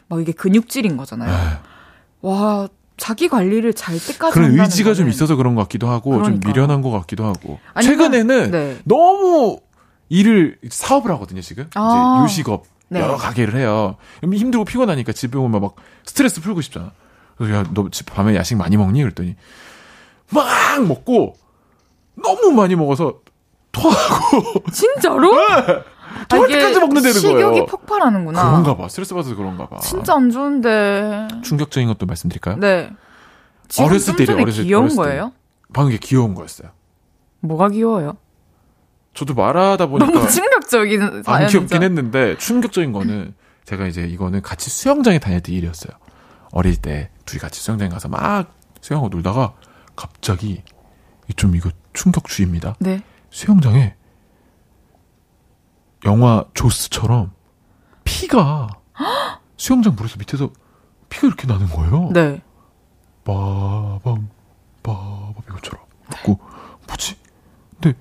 [0.07, 1.31] 막 이게 근육질인 거잖아요.
[1.31, 2.29] 에휴.
[2.31, 2.67] 와,
[2.97, 6.53] 자기 관리를 잘 때까지 그런 의지가 좀 거는 있어서 그런 것 같기도 하고 좀 그러니까요.
[6.53, 8.77] 미련한 것 같기도 하고 아니면- 최근에는 네.
[8.85, 9.59] 너무
[10.07, 12.23] 일을 사업을 하거든요 지금 아.
[12.23, 13.01] 이제 요식업 네.
[13.01, 15.75] 여러 가게를 해요 힘들고 피곤하니까 집에 오면 막
[16.05, 16.91] 스트레스 풀고 싶잖아
[17.37, 19.35] 그래서 야너 집 밤에 야식 많이 먹니 그랬더니
[20.29, 20.45] 막
[20.87, 21.35] 먹고
[22.15, 23.19] 너무 많이 먹어서
[23.71, 25.31] 토하고 진짜로?
[25.31, 25.85] 토할
[26.31, 28.45] 아, 이게 때까지 먹는다는 식욕이 거예요 폭발하는구나.
[28.49, 31.27] 그런가 봐 스트레스 받아서 그런가 봐 진짜 안 좋은데.
[31.43, 32.89] 충격적인 것도 말씀드릴까요 네.
[33.79, 35.09] 어렸을 전에 어렸을- 귀여운 어렸을 때.
[35.09, 35.31] 거예요?
[35.73, 36.69] 방금 게 귀여운 거였어요
[37.41, 38.15] 뭐가 귀여워요?
[39.13, 41.47] 저도 말하다 보니까 너무 충격적인 안.
[41.47, 43.33] 귀엽긴 했는데 충격적인 거는
[43.65, 45.91] 제가 이제 이거는 같이 수영장에 다닐 때 일이었어요.
[46.51, 49.53] 어릴 때 둘이 같이 수영장 가서 막 수영하고 놀다가
[49.95, 50.63] 갑자기
[51.33, 52.75] 좀 이거 충격주의입니다.
[52.79, 53.01] 네.
[53.29, 53.95] 수영장에
[56.05, 57.31] 영화 조스처럼
[58.03, 58.67] 피가
[59.57, 60.49] 수영장 물에서 밑에서
[61.09, 62.09] 피가 이렇게 나는 거예요.
[62.13, 62.41] 네.
[63.23, 64.29] 빠밤
[64.83, 65.83] 빠밤 이것처럼.
[66.23, 66.35] 그
[66.87, 67.17] 뭐지?
[67.79, 67.97] 근데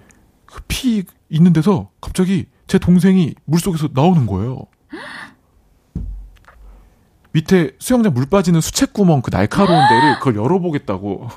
[0.46, 4.66] 그 피 있는 데서 갑자기 제 동생이 물 속에서 나오는 거예요.
[7.32, 11.28] 밑에 수영장 물 빠지는 수채구멍 그 날카로운 데를 그걸 열어보겠다고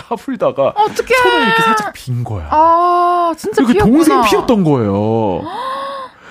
[0.00, 1.14] 까불다가 어떡해.
[1.22, 2.48] 손을 이렇게 살짝 빈 거야.
[2.50, 3.96] 아, 진짜 그 피였구나.
[3.96, 5.42] 동생 피였던 거예요.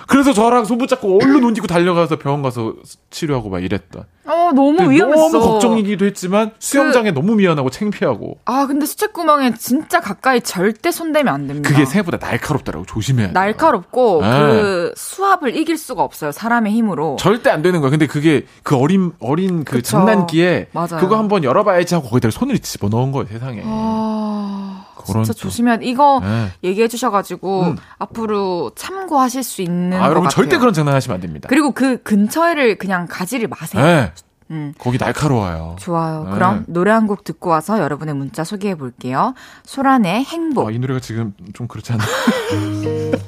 [0.09, 2.73] 그래서 저랑 손 붙잡고 얼른 옷 입고 달려가서 병원 가서
[3.11, 4.03] 치료하고 막 이랬던.
[4.25, 5.29] 어, 너무 위험했어.
[5.29, 11.47] 너무 걱정이기도 했지만 수영장에 너무 미안하고 창피하고 아, 근데 수채구멍에 진짜 가까이 절대 손대면 안
[11.47, 11.69] 됩니다.
[11.69, 13.33] 그게 생각보다 날카롭더라고 조심해야 돼.
[13.33, 14.29] 날카롭고 네.
[14.31, 16.31] 그 수압을 이길 수가 없어요.
[16.31, 17.15] 사람의 힘으로.
[17.19, 17.89] 절대 안 되는 거야.
[17.91, 19.91] 근데 그게 그 어린 어린 그 그쵸.
[19.91, 20.97] 장난기에 맞아요.
[20.99, 23.61] 그거 한번 열어봐야지 하고 거기다 손을 집어 넣은 거예요 세상에.
[23.65, 24.78] 아,
[25.13, 25.85] 진짜 또- 조심해야 돼.
[25.85, 26.51] 이거 네.
[26.63, 27.75] 얘기해 주셔가지고 음.
[27.97, 30.35] 앞으로 참고하실 수 있는 아것 여러분 같아요.
[30.43, 31.47] 절대 그런 장난하시면 안 됩니다.
[31.49, 33.83] 그리고 그 근처를 그냥 가지를 마세요.
[33.83, 34.11] 네.
[34.51, 34.73] 음.
[34.79, 35.75] 거기 날카로워요.
[35.79, 36.23] 좋아요.
[36.25, 36.31] 네.
[36.31, 39.33] 그럼 노래 한 곡 듣고 와서 여러분의 문자 소개해 볼게요.
[39.63, 40.67] 소란의 행복.
[40.67, 42.03] 아, 이 노래가 지금 좀 그렇지 않나?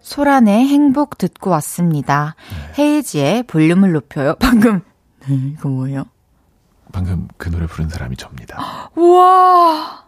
[0.00, 2.34] 소란의 행복 듣고 왔습니다.
[2.76, 2.82] 네.
[2.82, 4.34] 헤이지의 볼륨을 높여요.
[4.40, 4.80] 방금
[5.28, 6.04] 네, 이거 뭐예요?
[6.92, 8.90] 방금 그 노래 부른 사람이 접니다.
[8.96, 10.04] 우와.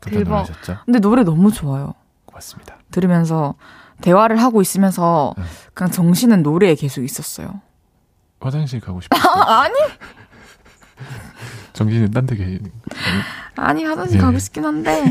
[0.00, 0.24] 대박.
[0.24, 0.78] 놀라셨죠?
[0.84, 1.94] 근데 노래 너무 좋아요.
[2.26, 2.76] 고맙습니다.
[2.90, 3.54] 들으면서
[4.02, 5.44] 대화를 하고 있으면서 네.
[5.74, 7.60] 그냥 정신은 노래에 계속 있었어요.
[8.40, 9.20] 화장실 가고 싶어요.
[9.22, 9.74] 아, 아니
[11.72, 12.72] 정신은 딴 데 계시는
[13.56, 14.24] 아니 화장실 네.
[14.24, 15.04] 가고 싶긴 한데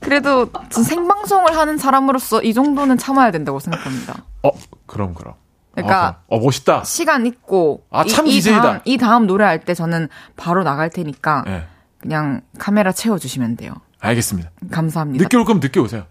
[0.00, 4.14] 그래도 전 생방송을 하는 사람으로서 이 정도는 참아야 된다고 생각합니다.
[4.42, 4.50] 어,
[4.86, 5.34] 그럼 그럼.
[5.76, 6.36] 그러니까 어.
[6.36, 6.84] 어 멋있다.
[6.84, 8.80] 시간 있고 아, 이- 참 이, DJ다.
[8.84, 11.66] 이 다음 노래할 때 저는 바로 나갈 테니까 예.
[12.00, 13.74] 그냥 카메라 채워 주시면 돼요.
[14.00, 14.50] 알겠습니다.
[14.70, 15.22] 감사합니다.
[15.22, 16.06] 늦게 올 거면 늦게 오세요.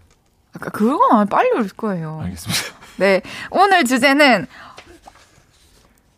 [0.54, 2.20] 아까 그건 빨리 올 거예요.
[2.24, 2.62] 알겠습니다.
[2.98, 3.20] 네.
[3.50, 4.46] 오늘 주제는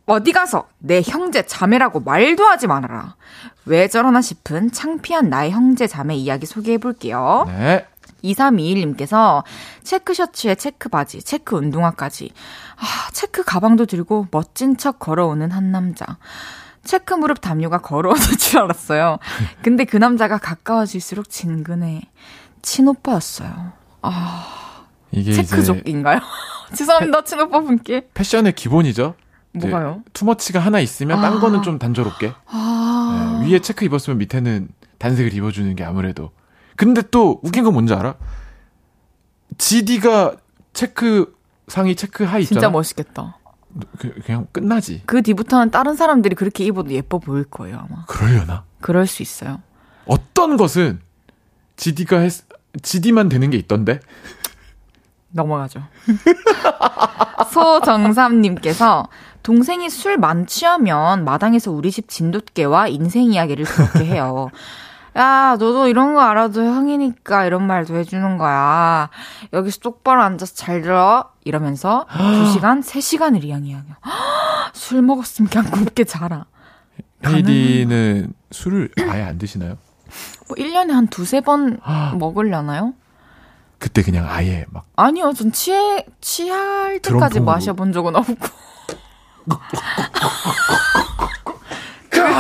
[0.07, 3.17] 어디 가서 내 형제 자매라고 말도 하지 말아라.
[3.67, 7.45] 왜 저러나 싶은 창피한 나의 형제 자매 이야기 소개해 볼게요.
[7.49, 7.87] 네.
[8.25, 9.45] 2321님께서
[9.83, 12.31] 체크 셔츠에 체크 바지, 체크 운동화까지.
[12.77, 16.19] 아, 체크 가방도 들고 멋진 척 걸어오는 한 남자.
[16.85, 19.19] 체크 무릎 담요가 걸어오는 줄 알았어요.
[19.63, 22.03] 근데 그 남자가 가까워질수록 진근해.
[22.63, 23.73] 친오빠였어요.
[25.11, 26.21] 이게 이제 체크족인가요?
[26.75, 28.09] 죄송합니다, 친오빠 분께.
[28.15, 29.15] 패션의 기본이죠.
[29.53, 30.03] 뭐가요?
[30.13, 31.41] 투머치가 하나 있으면 딴 아.
[31.41, 32.33] 거는 좀 단조롭게.
[32.47, 33.43] 아.
[33.45, 36.31] 예, 위에 체크 입었으면 밑에는 단색을 입어주는 게 아무래도.
[36.79, 38.15] 근데 또 웃긴 건 뭔지 알아?
[39.59, 40.37] GD가
[40.73, 42.61] 체크 상의 체크 하이 있잖아.
[42.61, 43.37] 진짜 멋있겠다.
[43.99, 45.03] 그, 그냥 끝나지.
[45.05, 48.05] 그 뒤부터는 다른 사람들이 그렇게 입어도 예뻐 보일 거예요, 아마.
[48.07, 48.63] 그러려나?
[48.81, 49.61] 그럴 수 있어요.
[50.07, 51.01] 어떤 것은
[51.75, 52.45] GD가 했,
[52.81, 53.99] GD만 되는 게 있던데?
[55.33, 55.83] 넘어가죠.
[57.53, 59.09] 소정삼님께서
[59.43, 64.51] 동생이 술 만취하면 마당에서 우리 집 진돗개와 인생 이야기를 그렇게 해요.
[65.17, 69.09] 야, 너도 이런 거 알아도 형이니까 이런 말도 해주는 거야.
[69.53, 71.31] 여기서 똑바로 앉아서 잘 들어.
[71.45, 73.83] 이러면서 2시간, 3시간을 이야기해요.
[74.73, 76.45] 술 먹었으면 그냥 곱게 자라.
[77.27, 79.77] 헤이디는 술을 아예 안 드시나요?
[80.49, 81.81] 뭐 1년에 한 두세 번
[82.19, 82.95] 먹으려나요?
[83.79, 87.45] 그때 그냥 아예 막 아니요, 전 취해, 취할 때까지 드럼통으로.
[87.45, 88.35] 마셔본 적은 없고.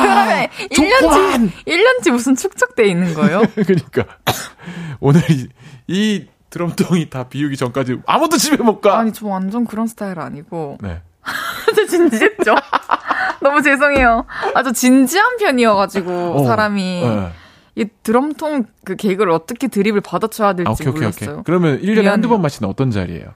[0.08, 3.42] 그러면 1년치, 1년치 무슨 축적돼 있는 거예요?
[3.54, 4.04] 그러니까
[5.00, 5.48] 오늘 이,
[5.86, 8.98] 이 드럼통이 다 비우기 전까지 아무도 집에 못 가.
[8.98, 10.78] 아니, 저 완전 그런 스타일 아니고.
[10.80, 11.02] 네.
[11.76, 12.54] 저 진지했죠?
[13.40, 14.24] 너무 죄송해요.
[14.54, 17.02] 아, 저 진지한 편이어가지고, 어, 사람이.
[17.02, 17.30] 네.
[17.76, 21.30] 이 드럼통 그 개그를 어떻게 드립을 받아쳐야 될지 아, 오케이, 오케이, 몰랐어요.
[21.30, 21.42] 오케이.
[21.44, 22.10] 그러면 1년에 미안해요.
[22.10, 23.28] 한두 번 마시는 어떤 자리예요?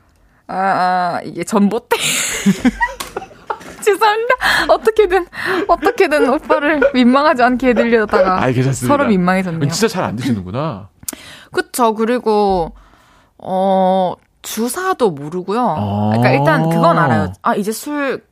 [0.48, 1.96] 아, 아, 이게 전봇대.
[3.84, 4.34] 죄송합니다.
[4.68, 5.26] 어떻게든,
[5.68, 8.86] 어떻게든 오빠를 민망하지 않게 해드리려다가 아, 괜찮습니다.
[8.96, 9.70] 서로 민망해졌네요.
[9.70, 10.88] 진짜 잘 안 드시는구나.
[11.52, 11.94] 그쵸.
[11.94, 12.72] 그리고,
[13.38, 15.62] 어, 주사도 모르고요.
[15.78, 16.10] 어.
[16.14, 17.32] 그러니까 일단 그건 알아요.
[17.42, 18.24] 아, 이제 술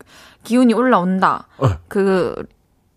[0.44, 1.46] 기운이 올라온다.
[1.58, 1.68] 어.
[1.88, 2.34] 그,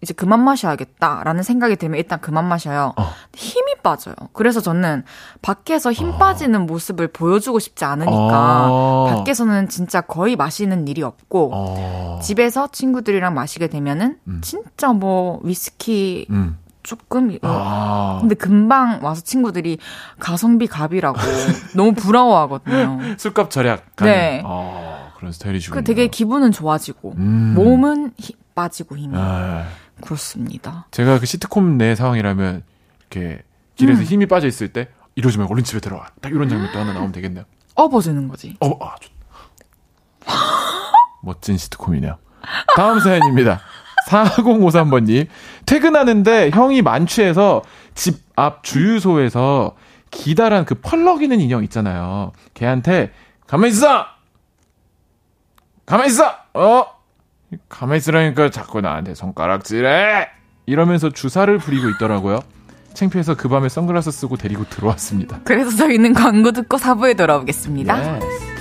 [0.04, 2.94] 이제 그만 마셔야겠다라는 생각이 들면 일단 그만 마셔요.
[2.98, 3.10] 어.
[3.34, 4.16] 힘이 빠져요.
[4.34, 5.04] 그래서 저는
[5.42, 9.08] 밖에서 힘 빠지는 모습을 보여주고 싶지 않으니까 어.
[9.10, 12.20] 밖에서는 진짜 거의 마시는 일이 없고 어.
[12.22, 14.42] 집에서 친구들이랑 마시게 되면은 음.
[14.44, 16.58] 진짜 뭐 위스키 음.
[16.84, 18.18] 조금 어, 아.
[18.20, 19.78] 근데 금방 와서 친구들이
[20.20, 21.18] 가성비 갑이라고
[21.78, 23.00] 너무 부러워하거든요.
[23.18, 23.86] 술값 절약.
[24.02, 24.42] 네.
[24.44, 25.80] 어, 그런 스타일이시군요.
[25.80, 27.54] 그 되게 기분은 좋아지고 음.
[27.56, 29.16] 몸은 힘 빠지고 힘이.
[29.18, 29.66] 아,
[30.02, 30.88] 그렇습니다.
[30.92, 32.64] 제가 그 시트콤 내 상황이라면
[33.00, 33.44] 이렇게
[33.76, 34.06] 길에서 음.
[34.06, 36.08] 힘이 빠져 있을 때 이러지 말고 얼른 집에 들어와.
[36.22, 37.46] 딱 이런 장면도 하나 나오면 되겠네요.
[37.76, 38.56] 업어주는 거지.
[38.60, 39.12] 어, 아, 좋
[41.22, 42.18] 멋진 시트콤이네요.
[42.76, 43.62] 다음 사연입니다.
[44.10, 45.28] 4053번님.
[45.66, 47.64] 퇴근하는데 형이 만취해서
[47.96, 49.76] 집 앞 주유소에서
[50.10, 52.32] 기다란 그 펄럭이는 인형 있잖아요.
[52.54, 53.12] 걔한테
[53.48, 54.06] 가만히 있어!
[55.86, 56.36] 가만히 있어!
[56.54, 56.86] 어?
[57.70, 60.28] 가만히 있으라니까 자꾸 나한테 손가락질해!
[60.66, 62.40] 이러면서 주사를 부리고 있더라고요.
[62.94, 65.40] 창피해서 그 밤에 선글라스 쓰고 데리고 들어왔습니다.
[65.44, 67.96] 그래서 저희는 광고 듣고 사부에 돌아오겠습니다.
[67.96, 68.53] Yes.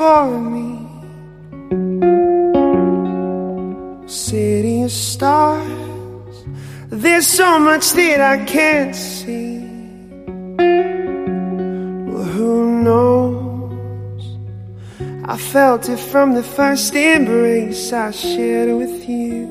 [0.00, 0.70] For me?
[4.08, 6.34] City of stars,
[6.88, 9.58] there's so much that I can't see.
[12.10, 14.22] Well, who knows?
[15.34, 19.44] I felt it from the first embrace I shared with you.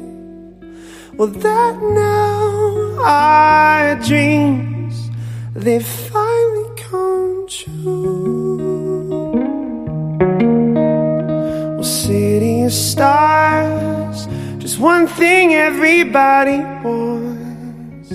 [1.16, 1.76] Well, that
[2.08, 4.96] now our dreams
[5.54, 8.39] they finally come true.
[12.40, 14.28] City of stars,
[14.60, 18.12] just one thing everybody wants.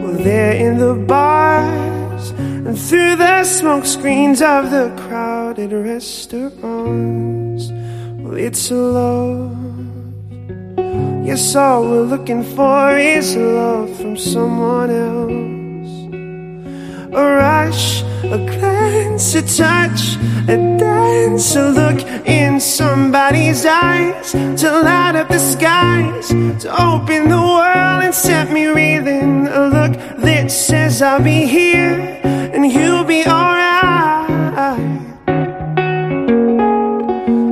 [0.00, 7.64] Well, they're in the bars and through the smoke screens of the crowded restaurants.
[8.22, 9.58] Well, it's a love.
[11.26, 15.92] Yes, all we're looking for is love from someone else.
[17.12, 20.16] A rush, a glance, a touch,
[20.48, 21.89] a dance, a look
[23.54, 29.48] somebody's eyes to light up the skies, to open the world and set me reeling.
[29.48, 34.28] A look that says I'll be here and you'll be alright.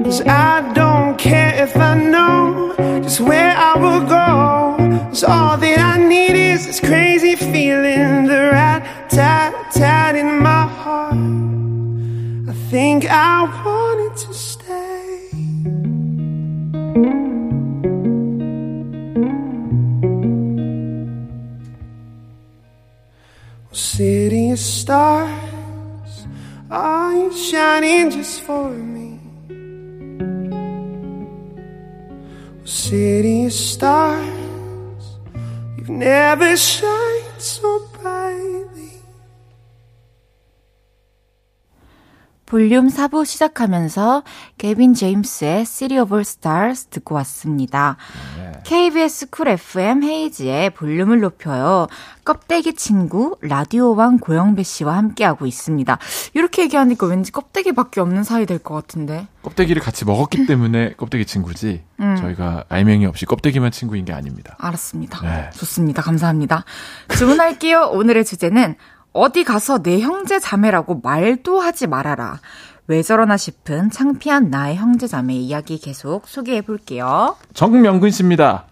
[0.04, 5.08] Cause I don't care if I know just where I will go.
[5.08, 10.66] Cause all that I need is this crazy feeling, the rat tat tat in my
[10.66, 11.16] heart.
[12.48, 14.34] I think I want it to
[23.96, 26.26] City of stars,
[26.70, 29.18] are you shining just for me?
[32.64, 35.04] City of stars,
[35.76, 38.57] you've never shined so brightly.
[42.48, 44.22] 볼륨 4부 시작하면서
[44.56, 47.98] 개빈 제임스의 City of All Stars 듣고 왔습니다.
[48.64, 51.88] KBS 쿨 FM 헤이지의 볼륨을 높여요.
[52.24, 55.98] 껍데기 친구 라디오왕 고영배 씨와 함께하고 있습니다.
[56.32, 59.26] 이렇게 얘기하니까 왠지 껍데기밖에 없는 사이 될 것 같은데.
[59.42, 62.16] 껍데기를 같이 먹었기 때문에 껍데기 친구지 음.
[62.16, 64.56] 저희가 알맹이 없이 껍데기만 친구인 게 아닙니다.
[64.58, 65.20] 알았습니다.
[65.22, 65.50] 네.
[65.54, 66.00] 좋습니다.
[66.00, 66.64] 감사합니다.
[67.16, 67.90] 주문할게요.
[67.92, 68.74] 오늘의 주제는
[69.18, 72.38] 어디 가서 내 형제 자매라고 말도 하지 말아라.
[72.86, 77.36] 왜 저러나 싶은 창피한 나의 형제 자매 이야기 계속 소개해 볼게요.
[77.52, 78.66] 정명근 씨입니다.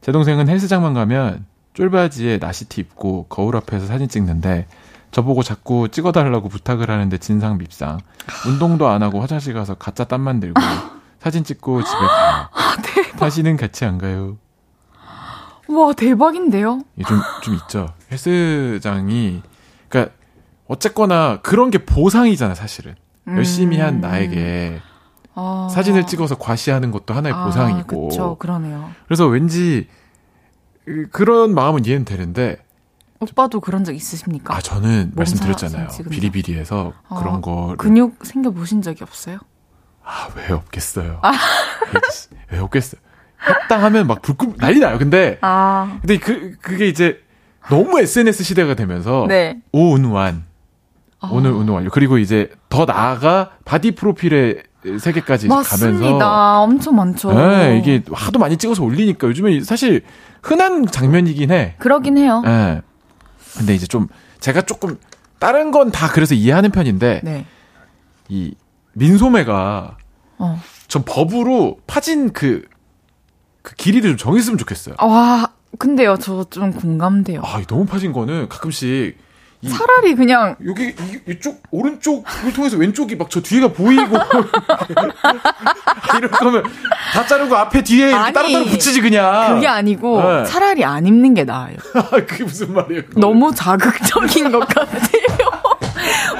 [0.00, 4.66] 제 동생은 헬스장만 가면 쫄바지에 나시티 입고 거울 앞에서 사진 찍는데
[5.10, 7.98] 저보고 자꾸 찍어달라고 부탁을 하는데 진상 밉상.
[8.46, 10.60] 운동도 안 하고 화장실 가서 가짜 땀 만들고
[11.18, 12.48] 사진 찍고 집에 가요.
[13.18, 14.38] 다시는 같이 안 가요.
[15.68, 16.80] 와, 대박인데요?
[17.06, 17.88] 좀, 좀 있죠.
[18.10, 19.42] 헬스장이,
[19.90, 20.12] 그니까,
[20.66, 22.94] 어쨌거나 그런 게 보상이잖아, 사실은.
[23.28, 24.80] 열심히 한 나에게
[25.34, 28.08] 아, 사진을 찍어서 과시하는 것도 하나의 아, 보상이고.
[28.08, 28.90] 그쵸, 그러네요.
[29.06, 29.88] 그래서 왠지
[31.12, 32.64] 그런 마음은 이해는 되는데
[33.20, 34.54] 오빠도 그런 적 있으십니까?
[34.56, 35.88] 아 저는 몸 말씀드렸잖아요.
[36.10, 39.38] 비리비리해서 어, 그런 거 근육 생겨 보신 적이 없어요?
[40.02, 41.20] 아왜 없겠어요.
[42.50, 43.00] 왜 없겠어요.
[43.46, 44.98] 했다 하면 막 불금 난리 나요.
[44.98, 47.22] 근데 아, 근데 그 그게 이제
[47.68, 49.58] 너무 SNS 시대가 되면서 네.
[49.72, 50.44] 오은완
[51.30, 51.90] 오늘 운동 완료.
[51.90, 54.62] 그리고 이제 더 나아가 바디 프로필의
[54.98, 56.08] 세계까지 맞습니다.
[56.18, 57.32] 가면서 엄청 많죠.
[57.34, 60.02] 네, 이게 하도 많이 찍어서 올리니까 요즘에 사실
[60.42, 61.74] 흔한 장면이긴 해.
[61.78, 62.42] 그러긴 해요.
[62.46, 62.80] 예.
[63.58, 64.08] 근데 이제 좀
[64.40, 64.96] 제가 조금
[65.38, 67.44] 다른 건 다 그래서 이해하는 편인데 네.
[68.30, 68.54] 이
[68.94, 69.98] 민소매가
[70.38, 70.60] 어.
[70.88, 72.62] 전 법으로 파진 그,
[73.60, 74.94] 그 길이를 좀 정했으면 좋겠어요.
[75.00, 77.42] 와, 근데요, 저 좀 공감돼요.
[77.44, 79.16] 아, 이 너무 파진 거는 가끔씩
[79.62, 84.16] 이 차라리 그냥 여기 이, 이쪽 오른쪽을 통해서 왼쪽이 막 저 뒤에가 보이고
[86.16, 86.64] 이럴 거면
[87.12, 90.44] 다 자르고 앞에 뒤에 아니, 따로따로 붙이지 그냥 그게 아니고 네.
[90.46, 91.76] 차라리 안 입는 게 나아요.
[92.26, 95.19] 그게 무슨 말이에요 너무 자극적인 것 같아요.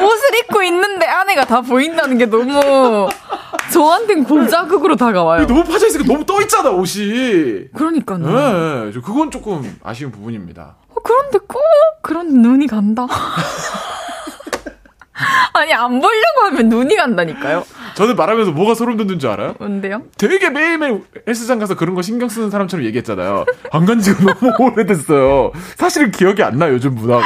[0.06, 3.08] 옷을 입고 있는데 안에가 다 보인다는 게 너무
[3.72, 5.46] 저한텐 고자극으로 다가와요.
[5.46, 8.18] 너무 파져 있으니까 너무 떠 있잖아 옷이 그러니까요.
[8.18, 11.60] 네, 저 그건 조금 아쉬운 부분입니다 어, 그런데 꼭
[12.02, 13.06] 그런 눈이 간다.
[15.54, 17.64] 아니 안 보려고 하면 눈이 간다니까요.
[17.94, 19.54] 저는 말하면서 뭐가 소름 돋는 줄 알아요?
[19.58, 20.02] 뭔데요?
[20.16, 25.50] 되게 매일매일 헬스장 가서 그런 거 신경 쓰는 사람처럼 얘기했잖아요 안 간 지가 너무 오래됐어요
[25.76, 27.24] 사실은 기억이 안 나요 요즘 문화가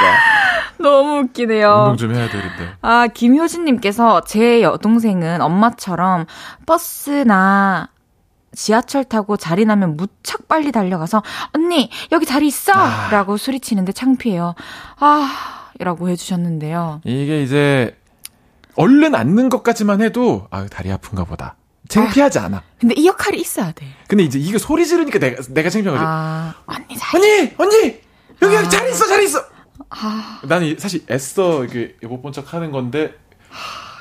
[0.79, 1.69] 너무 웃기네요.
[1.91, 6.27] 운동 좀 해야 되는데 아, 김효진님께서 제 여동생은 엄마처럼
[6.67, 7.89] 버스나
[8.55, 11.23] 지하철 타고 자리 나면 무척 빨리 달려가서
[11.55, 13.09] 언니 여기 자리 있어 아.
[13.11, 14.55] 라고 소리치는데 창피해요.
[15.01, 17.01] 아 라고 해주셨는데요.
[17.05, 17.97] 이게 이제
[18.77, 21.57] 얼른 앉는 것까지만 해도 아 다리 아픈가 보다.
[21.89, 22.63] 창피하지 않아.
[22.81, 23.87] 근데 이 역할이 있어야 돼.
[24.09, 26.55] 근데 이제 이게 소리 지르니까 내가 내가 창피한 거지 아.
[26.67, 27.23] 언니 자리.
[27.23, 28.01] 언니 언니!
[28.43, 28.69] 여기 아.
[28.69, 29.45] 자리 있어 자리 있어!
[29.91, 30.41] 아.
[30.45, 33.15] 나는 이- 사실 애써 이렇게 못본 척 하는 건데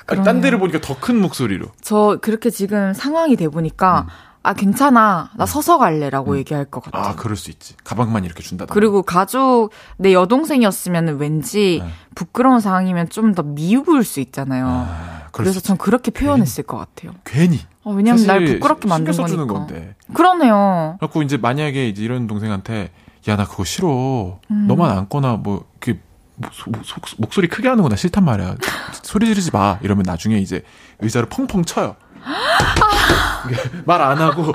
[0.05, 0.24] 그러네요.
[0.26, 1.67] 딴 데를 보니까 더 큰 목소리로.
[1.82, 4.07] 저 그렇게 지금 상황이 돼 보니까
[4.43, 6.99] 아 괜찮아 나 서서 갈래라고 얘기할 것 같아.
[6.99, 7.03] 음.
[7.03, 11.89] 아 그럴 수 있지 가방만 이렇게 준다던가 그리고 가족 내 여동생이었으면 왠지 네.
[12.13, 14.67] 부끄러운 상황이면 좀 더 미울 수 있잖아요.
[14.67, 17.13] 아, 그래서 수전 그렇게 표현했을 것 같아요.
[17.23, 19.45] 괜히 어, 왜냐면 날 부끄럽게 만든 거니까.
[19.45, 20.97] 건데 그러네요.
[20.99, 22.91] 그래갖고 이제 만약에 이제 이런 동생한테
[23.29, 24.67] 야 나 그거 싫어 음.
[24.67, 26.01] 너만 뭐 이렇게
[26.35, 26.81] 목, 목,
[27.19, 28.57] 목소리 크게 하는 거나 싫단 말이야
[29.03, 30.63] 소리 지르지 마 이러면 나중에 이제
[30.99, 31.95] 의자를 펑펑 쳐요
[33.86, 34.43] 말 안 하고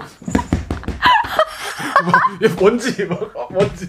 [2.05, 3.87] 뭐, 얘 먼지 막 어, 먼지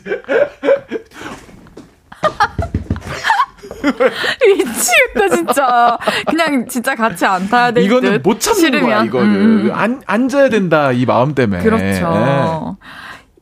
[4.41, 5.97] 미치겠다 진짜.
[6.27, 8.27] 그냥 진짜 같이 안 타야 될 이거는 듯.
[8.27, 8.85] 못 참는 싫으면.
[8.89, 9.71] 거야 이거는 음, 음.
[9.73, 12.77] 안 앉아야 된다 이 마음 때문에 그렇죠.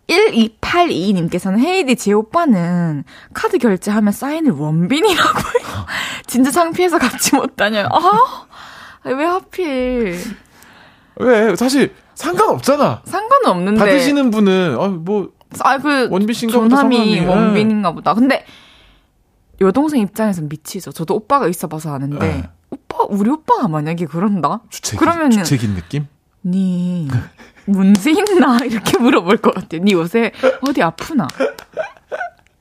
[0.09, 3.03] 1282님께서는 헤이디 제 오빠는
[3.33, 5.85] 카드 결제하면 사인을 원빈이라고 해요.
[6.27, 7.89] 진짜 창피해서 같이 못 다녀요.
[7.91, 8.43] 아,
[9.05, 10.17] 왜 하필.
[11.21, 11.25] 예.
[11.25, 13.79] 왜 사실 상관없잖아 상관은 없는데.
[13.79, 17.17] 받으시는 분은 어뭐 아, 그, 원빈 씨인가 보다, 성함이.
[17.19, 17.25] 예.
[17.25, 18.13] 원빈인가 보다.
[18.13, 18.45] 근데,
[19.61, 20.91] 여동생 입장에서 미치죠.
[20.91, 22.49] 저도 오빠가 있어봐서 아는데, 예.
[22.69, 24.59] 오빠, 우리 오빠가 만약에 그런다?
[24.69, 26.07] 주책 그러면은- 주책인 느낌
[26.45, 27.07] 니,
[27.65, 28.57] 문제 있나?
[28.67, 29.81] 이렇게 물어볼 것 같아요.
[29.83, 30.33] 니 요새
[30.67, 31.27] 어디 아프나?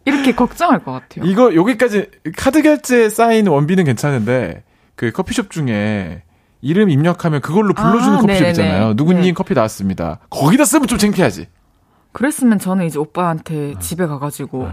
[0.05, 1.25] 이렇게 걱정할 것 같아요.
[1.29, 4.63] 이거 여기까지 카드 결제 사인 원비는 괜찮은데
[4.95, 6.23] 그 커피숍 중에
[6.61, 8.47] 이름 입력하면 그걸로 불러주는 아, 커피숍.
[8.49, 8.95] 있잖아요.
[8.95, 9.33] 누구님 네.
[9.33, 10.21] 커피 나왔습니다.
[10.31, 11.49] 거기다 쓰면 좀 창피하지.
[12.13, 14.69] 그랬으면 저는 이제 오빠한테 집에 가가지고,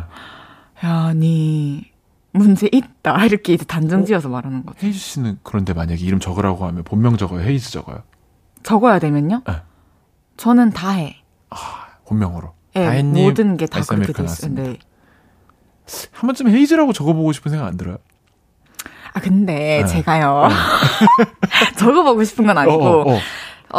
[0.86, 1.92] 야, 니,
[2.32, 3.24] 문제 있다.
[3.26, 4.80] 이렇게 이제 단정 지어서 말하는 거죠.
[4.86, 8.04] 헤이즈 씨는 그런데 만약에 이름 적으라고 하면 본명 적어요, 헤이즈 적어요.
[8.64, 9.42] 적어야 되면요?
[9.46, 9.54] 네.
[10.38, 11.18] 저는 다 해.
[12.08, 12.54] 본명으로.
[12.76, 14.54] 예, 다혜님, 모든 게 다 그렇게 돼 있어요.
[14.56, 14.78] 네.
[16.12, 17.98] 한 번쯤 헤이즈라고 적어보고 싶은 생각 안 들어요?
[19.14, 19.86] 아 근데 네.
[19.86, 20.48] 제가요
[21.78, 23.20] 적어보고 싶은 건 아니고 어, 어, 어,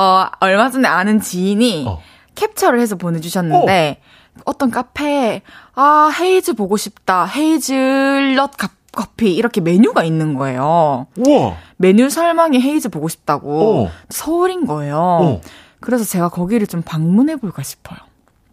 [0.01, 0.31] 어.
[0.41, 2.01] 얼마 전에 아는 지인이 어.
[2.35, 4.01] 캡처를 해서 보내주셨는데
[4.45, 4.53] 어.
[4.55, 5.43] 어떤 카페에
[5.75, 11.09] 아 헤이즈 보고 싶다 헤이즐넛 카- 커피 이렇게 메뉴가 있는 거예요.
[11.17, 11.57] 우와!
[11.79, 13.91] 메뉴 설명에 헤이즈 보고 싶다고 어.
[14.09, 14.97] 서울인 거예요.
[14.99, 15.41] 어.
[15.81, 17.99] 그래서 제가 거기를 좀 방문해 볼까 싶어요.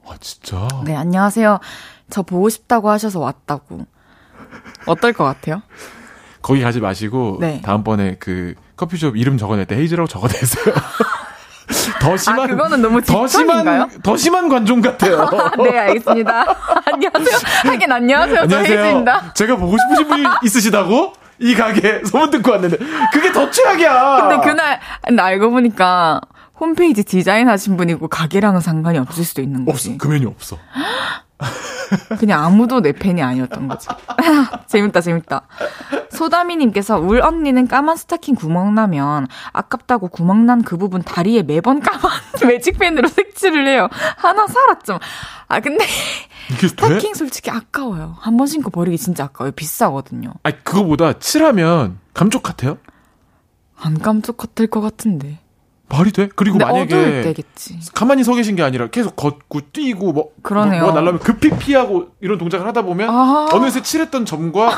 [0.07, 0.67] 아, 진짜?
[0.83, 1.59] 네 안녕하세요.
[2.09, 3.85] 저 보고 싶다고 하셔서 왔다고.
[4.87, 5.61] 어떨 것 같아요?
[6.41, 7.61] 거기 가지 마시고, 네.
[7.63, 10.73] 다음번에 그 커피숍 이름 적어낼 때 헤이즈라고 적어내세요.
[12.01, 13.27] 더 심한, 아 그거는 너무 더?
[13.27, 15.29] 심한, 더 심한 관종 같아요.
[15.63, 16.45] 네, 알겠습니다.
[16.85, 17.37] 안녕하세요.
[17.65, 18.47] 하긴 안녕하세요.
[18.47, 19.33] 저 헤이즈입니다.
[19.33, 21.13] 제가 보고 싶으신 분이 있으시다고?
[21.39, 22.77] 이 가게 소문 듣고 왔는데
[23.13, 24.27] 그게 더 최악이야.
[24.27, 26.21] 근데 그날 근데 알고 보니까
[26.59, 29.89] 홈페이지 디자인 하신 분이고 가게랑은 상관이 없을 수도 있는 거지.
[29.89, 29.97] 없어.
[29.97, 30.57] 그 메뉴 없어.
[32.19, 33.91] 그냥 아무도 내 팬이 아니었던 거죠.
[34.67, 35.41] 재밌다, 재밌다.
[36.11, 42.11] 소다미님께서 울 언니는 까만 스타킹 구멍 나면 아깝다고 구멍 난 그 부분 다리에 매번 까만
[42.47, 43.89] 매직펜으로 색칠을 해요.
[44.17, 44.99] 하나 살았죠.
[45.47, 45.85] 아, 근데
[46.59, 48.15] 스타킹 솔직히 아까워요.
[48.19, 49.51] 한 번 신고 버리기 진짜 아까워요.
[49.51, 50.33] 비싸거든요.
[50.43, 52.77] 아니, 그거보다 칠하면 감쪽 같아요?
[53.79, 55.39] 안 깜짝 같을 것 같은데.
[55.91, 56.29] 말이 돼?
[56.35, 57.79] 그리고 만약에 때겠지.
[57.93, 60.83] 가만히 서 계신 게 아니라 계속 걷고 뛰고 뭐 그러네요.
[60.83, 63.49] 뭐, 뭐 날라면 급히 피하고 이런 동작을 하다 보면 아.
[63.51, 64.71] 어느새 칠했던 점과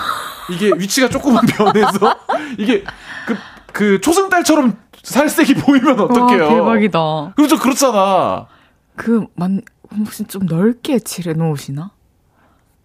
[0.50, 2.16] 이게 위치가 조금만 변해서
[2.58, 2.84] 이게
[3.28, 3.36] 그,
[3.72, 6.44] 그 초승달처럼 살색이 보이면 어떡해요?
[6.44, 7.34] 와, 대박이다.
[7.36, 8.48] 그렇죠, 그렇잖아.
[8.96, 9.62] 그, 만,
[9.98, 11.92] 혹시 좀 넓게 칠해 놓으시나?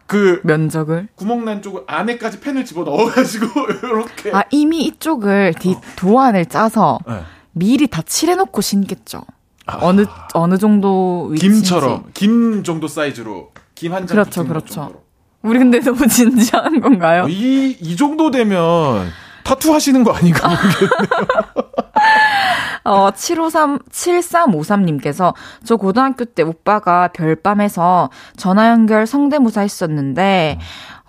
[0.07, 1.09] 그 면적을?
[1.15, 3.47] 구멍난 쪽을 안에까지 펜을 집어 넣어가지고
[3.85, 4.33] 이렇게.
[4.33, 7.21] 아, 이미 이쪽을 뒤 도안을 짜서 네.
[7.53, 9.23] 미리 다 칠해놓고 신겠죠.
[9.67, 9.79] 아.
[9.83, 11.61] 어느, 어느 정도 위치인지.
[11.61, 14.15] 김처럼 김 정도 사이즈로 김 한 장.
[14.15, 14.75] 그렇죠, 그렇죠.
[14.75, 15.03] 정도로.
[15.43, 17.25] 우리 근데 너무 진지한 건가요?
[17.25, 19.11] 어, 이, 이 정도 되면
[19.45, 20.89] 타투 하시는 거 아닌가 모르겠네.
[22.85, 30.59] 어, 753, 7353님께서 저 고등학교 때 오빠가 별밤에서 전화 연결 성대모사 했었는데,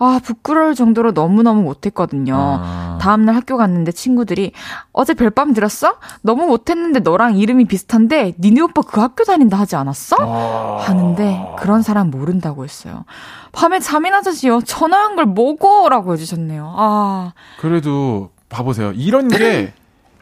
[0.01, 2.33] 아, 부끄러울 정도로 너무너무 못했거든요.
[2.37, 2.97] 아.
[3.01, 4.53] 다음날 학교 갔는데 친구들이
[4.93, 5.97] 어제 별밤 들었어?
[6.21, 10.15] 너무 못했는데 너랑 이름이 비슷한데 니네 오빠 그 학교 다닌다 하지 않았어?
[10.19, 10.77] 아.
[10.81, 13.03] 하는데 그런 사람 모른다고 했어요.
[13.51, 14.61] 밤에 잠이나 자지요.
[14.61, 16.73] 전화한 걸 뭐고 라고 해주셨네요.
[16.77, 18.93] 아, 그래도 봐보세요.
[18.93, 19.73] 이런 게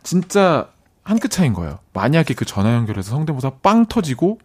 [0.02, 0.70] 진짜
[1.08, 1.80] 한 끗 차인 거예요.
[1.94, 4.40] 만약에 그 전화 연결해서 성대모사 빵 터지고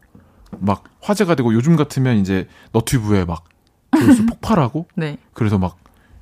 [0.59, 3.45] 막 화제가 되고 요즘 같으면 이제 너튜브에 막
[3.97, 5.17] 조회수 폭발하고 네.
[5.35, 5.77] 그래서 막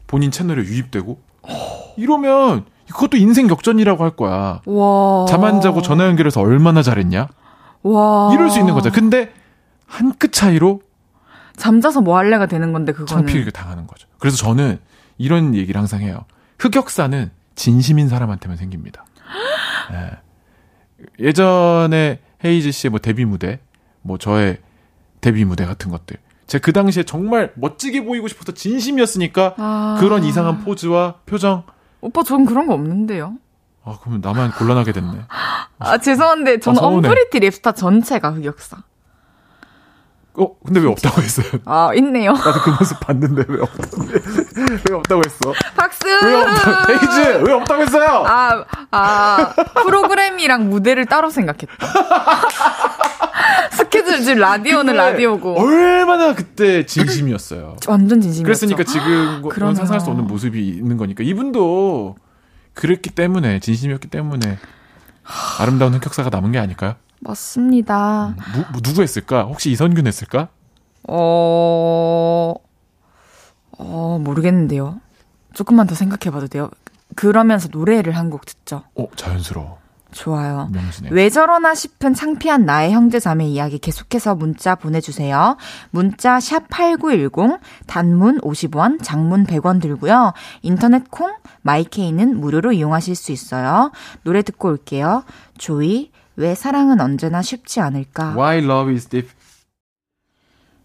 [0.06, 1.20] 본인 채널에 유입되고
[1.96, 4.60] 이러면 그것도 인생 역전이라고 할 거야.
[4.64, 5.26] 와.
[5.28, 7.28] 잠안 자고 전화 연결해서 얼마나 잘했냐?
[7.82, 8.30] 와.
[8.32, 8.90] 이럴 수 있는 거죠.
[8.90, 9.32] 근데
[9.86, 10.80] 한 끗 차이로
[11.56, 13.06] 잠자서 뭐 할래가 되는 건데 그거는.
[13.26, 14.08] 창피하게 당하는 거죠.
[14.18, 14.78] 그래서 저는
[15.18, 16.24] 이런 얘기를 항상 해요.
[16.58, 19.04] 흑역사는 진심인 사람한테만 생깁니다.
[19.92, 20.10] 예.
[21.18, 23.60] 예전에 헤이즈 씨의 뭐 데뷔 무대,
[24.02, 24.58] 뭐 저의
[25.20, 26.16] 데뷔 무대 같은 것들.
[26.46, 29.96] 제가 그 당시에 정말 멋지게 보이고 싶어서 진심이었으니까 아.
[30.00, 31.64] 그런 이상한 포즈와 표정.
[32.00, 33.36] 오빠 전 그런 거 없는데요.
[33.84, 35.20] 아, 그러면 나만 곤란하게 됐네.
[35.78, 36.86] 아 죄송한데 저는 아.
[36.86, 38.82] 언프리티 랩스타 전체가 흑역사.
[40.34, 41.46] 어, 근데 왜 없다고 했어요?
[41.64, 42.32] 아 있네요.
[42.32, 44.04] 나도 그 모습 봤는데 왜 없다고,
[44.88, 45.52] 왜 없다고 했어?
[45.76, 46.06] 박수.
[46.06, 47.42] 왜 없다고, 헤이즈!
[47.46, 48.24] 왜 없다고 했어요?
[48.26, 49.52] 아, 아,
[49.82, 51.74] 프로그램이랑 무대를 따로 생각했다.
[53.72, 55.60] 스케줄, 지금 라디오는 라디오고.
[55.60, 57.76] 얼마나 그때 진심이었어요.
[57.88, 58.44] 완전 진심이었죠.
[58.44, 59.74] 그랬으니까 지금 뭐 그러네요.
[59.74, 62.16] 상상할 수 없는 모습이 있는 거니까 이분도
[62.74, 64.58] 그랬기 때문에 진심이었기 때문에
[65.58, 66.94] 아름다운 흑역사가 남은 게 아닐까요?
[67.20, 68.34] 맞습니다.
[68.54, 69.42] 무, 뭐 누구 했을까?
[69.44, 70.48] 혹시 이선균 했을까?
[71.08, 72.54] 어,
[73.78, 75.00] 어, 모르겠는데요.
[75.54, 76.70] 조금만 더 생각해봐도 돼요.
[77.16, 78.82] 그러면서 노래를 한 곡 듣죠.
[78.96, 79.78] 어 자연스러워
[80.12, 80.68] 좋아요.
[80.72, 85.56] 명진의 왜 저러나 싶은 창피한 나의 형제 자매 이야기 계속해서 문자 보내주세요.
[85.90, 90.32] 문자 샵8910 단문 50원, 장문 100원 들고요.
[90.62, 93.90] 인터넷 콩, 마이케이는 무료로 이용하실 수 있어요.
[94.22, 95.24] 노래 듣고 올게요.
[95.58, 96.10] 조이,
[96.40, 98.32] 왜 사랑은 언제나 쉽지 않을까?
[98.34, 99.28] Why Love Is Deep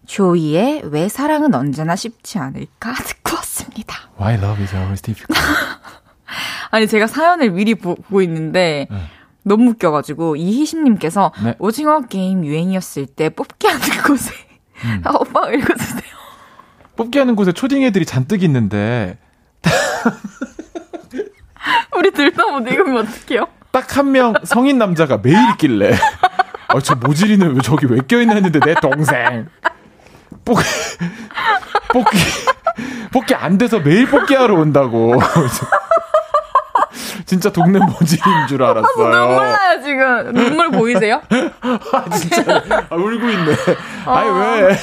[0.04, 2.92] 조이의 왜 사랑은 언제나 쉽지 않을까?
[3.02, 3.96] 듣고 왔습니다.
[4.20, 5.34] Why Love Is Always Difficult
[6.70, 8.98] 아니 제가 사연을 미리 보 고 있는데 네.
[9.44, 11.54] 너무 웃겨가지고 이희심님께서 네.
[11.58, 14.34] 오징어 게임 유행이었을 때 뽑기 하는 곳에
[14.84, 15.00] 음.
[15.08, 16.02] 아, 오빠 읽어주세요.
[16.96, 19.16] 뽑기 하는 곳에 초딩 애들이 잔뜩 있는데
[21.96, 23.46] 우리 둘 다 못 읽으면 어떡해요?
[23.76, 25.92] 딱 한 명 성인 남자가 매일 있길래
[26.68, 29.48] 아, 저 모질이는 왜 저기 왜 껴있나 했는데 내 동생
[30.46, 30.64] 뽑기
[31.92, 32.18] 뽑기
[33.12, 35.20] 뽑기 안 돼서 매일 뽑기 하러 온다고
[37.26, 39.08] 진짜 동네 모질인 줄 눈물 알았어요.
[39.08, 41.20] 나요 지금 눈물 보이세요?
[41.92, 43.56] 아, 진짜 아, 울고 있네.
[44.06, 44.30] 아니
[44.62, 44.76] 왜?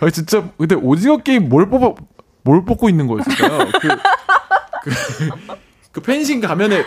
[0.00, 1.92] 아 진짜 근데 오징어 게임 뭘 뽑아
[2.42, 3.68] 뭘 뽑고 있는 거였을까요?
[3.80, 3.88] 그,
[4.82, 4.90] 그,
[5.92, 6.84] 그 펜싱 가면에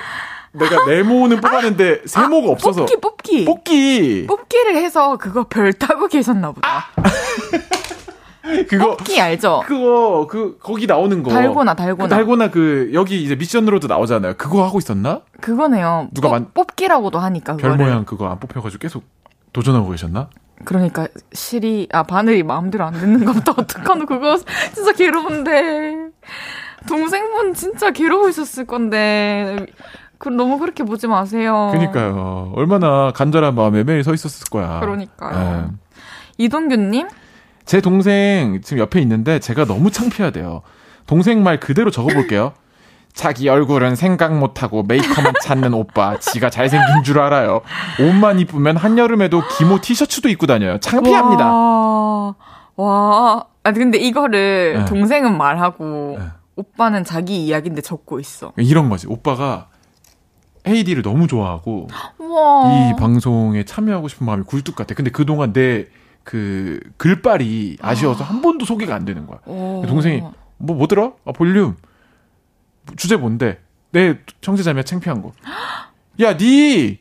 [0.58, 6.86] 내가 네모는 뽑았는데 세모가 없어서 뽑기 뽑기 뽑기 뽑기를 해서 그거 별 따고 계셨나 보다.
[8.70, 9.64] 그거 뽑기 알죠?
[9.66, 14.36] 그거 그 거기 나오는 거 달고나 달고나 그 달고나 그 여기 이제 미션으로도 나오잖아요.
[14.38, 15.22] 그거 하고 있었나?
[15.42, 16.10] 그거네요.
[16.14, 17.86] 누가 뽑- 만- 뽑기라고도 하니까 별 그거를.
[17.86, 19.04] 모양 그거 안 뽑혀가지고 계속
[19.52, 20.30] 도전하고 계셨나?
[20.64, 24.38] 그러니까 실이 아 바늘이 마음대로 안 듣는 것보다 어떡하노 그거
[24.74, 25.96] 진짜 괴로운데
[26.88, 29.66] 동생분 진짜 괴로우셨을 건데
[30.18, 31.70] 그 너무 그렇게 보지 마세요.
[31.72, 32.54] 그니까요.
[32.56, 34.80] 얼마나 간절한 마음에 매일 서 있었을 거야.
[34.80, 35.68] 그러니까요.
[35.70, 35.76] 예.
[36.38, 37.08] 이동규님
[37.66, 40.62] 제 동생 지금 옆에 있는데 제가 너무 창피하대요.
[41.08, 42.54] 동생 말 그대로 적어볼게요.
[43.14, 46.20] 자기 얼굴은 생각 못하고 메이커만 찾는 오빠.
[46.20, 47.62] 지가 잘생긴 줄 알아요.
[48.02, 50.78] 옷만 이쁘면 한여름에도 기모 티셔츠도 입고 다녀요.
[50.80, 51.46] 창피합니다.
[51.50, 52.36] 와,
[52.76, 53.46] 와.
[53.64, 54.86] 아, 근데 이거를 네.
[54.86, 56.26] 동생은 말하고 네.
[56.58, 58.52] 오빠는 자기 이야기인데 적고 있어.
[58.58, 59.08] 이런 거지.
[59.08, 59.68] 오빠가
[60.68, 61.88] 헤이즈를 너무 좋아하고
[62.18, 62.90] 와.
[62.92, 64.94] 이 방송에 참여하고 싶은 마음이 굴뚝 같아.
[64.96, 65.88] 근데 그동안 내
[66.26, 69.38] 그 글빨이 아쉬워서 한 번도 소개가 안 되는 거야.
[69.46, 69.84] 오.
[69.88, 70.22] 동생이
[70.58, 71.14] 뭐, 뭐 들어?
[71.24, 71.76] 아, 볼륨.
[72.98, 73.60] 주제 뭔데?
[73.92, 75.34] 내 청취자며 창피한 거.
[76.22, 76.98] 야, 니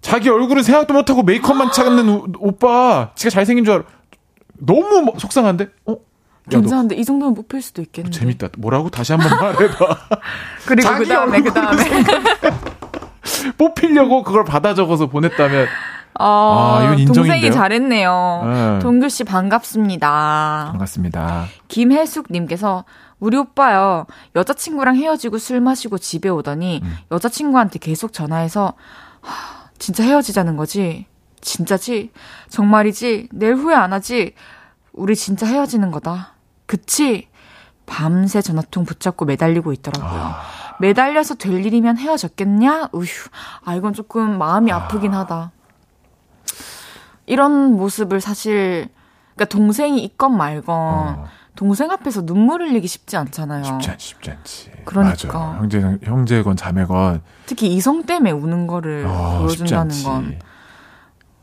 [0.00, 3.10] 자기 얼굴은 생각도 못하고 메이크업만 찾는 오- 오빠.
[3.16, 3.82] 지가 잘생긴 줄 알아.
[4.58, 5.66] 너무 뭐- 속상한데?
[5.86, 5.92] 어?
[5.92, 5.96] 야,
[6.48, 8.16] 너 괜찮은데 이 정도면 뽑힐 수도 있겠는데.
[8.16, 8.48] 재밌다.
[8.58, 8.90] 뭐라고?
[8.90, 9.98] 다시 한번 말해봐.
[10.68, 11.82] 그리고 그 다음에 그 다음에.
[13.58, 15.66] 뽑히려고 그걸 받아 적어서 보냈다면.
[16.20, 17.24] 아, 아, 이건 인정인데요?
[17.32, 18.42] 동생이 잘했네요.
[18.44, 18.78] 네.
[18.80, 20.68] 동규 씨 반갑습니다.
[20.72, 21.46] 반갑습니다.
[21.68, 22.84] 김혜숙 님께서
[23.20, 24.06] 우리 오빠요
[24.36, 26.96] 여자친구랑 헤어지고 술 마시고 집에 오더니 음.
[27.10, 28.74] 여자친구한테 계속 전화해서
[29.20, 31.06] 하, 진짜 헤어지자는 거지
[31.40, 32.12] 진짜지
[32.48, 34.34] 정말이지 내일 후회 안 하지
[34.92, 36.34] 우리 진짜 헤어지는 거다
[36.66, 37.28] 그치
[37.86, 40.34] 밤새 전화통 붙잡고 매달리고 있더라고요
[40.80, 43.08] 매달려서 될 일이면 헤어졌겠냐 우휴
[43.64, 45.52] 아 이건 조금 마음이 아프긴 하다
[47.26, 48.88] 이런 모습을 사실
[49.34, 51.24] 그러니까 동생이 있건 말건 어,
[51.54, 53.64] 동생 앞에서 눈물 흘리기 쉽지 않잖아요.
[53.64, 54.70] 쉽지 않지, 쉽지 않지.
[54.84, 55.38] 그러니까.
[55.38, 55.58] 맞아.
[55.58, 57.22] 형제, 형제건 자매건.
[57.46, 60.02] 특히 이성 때문에 우는 거를 어, 보여준다는.
[60.04, 60.38] 건.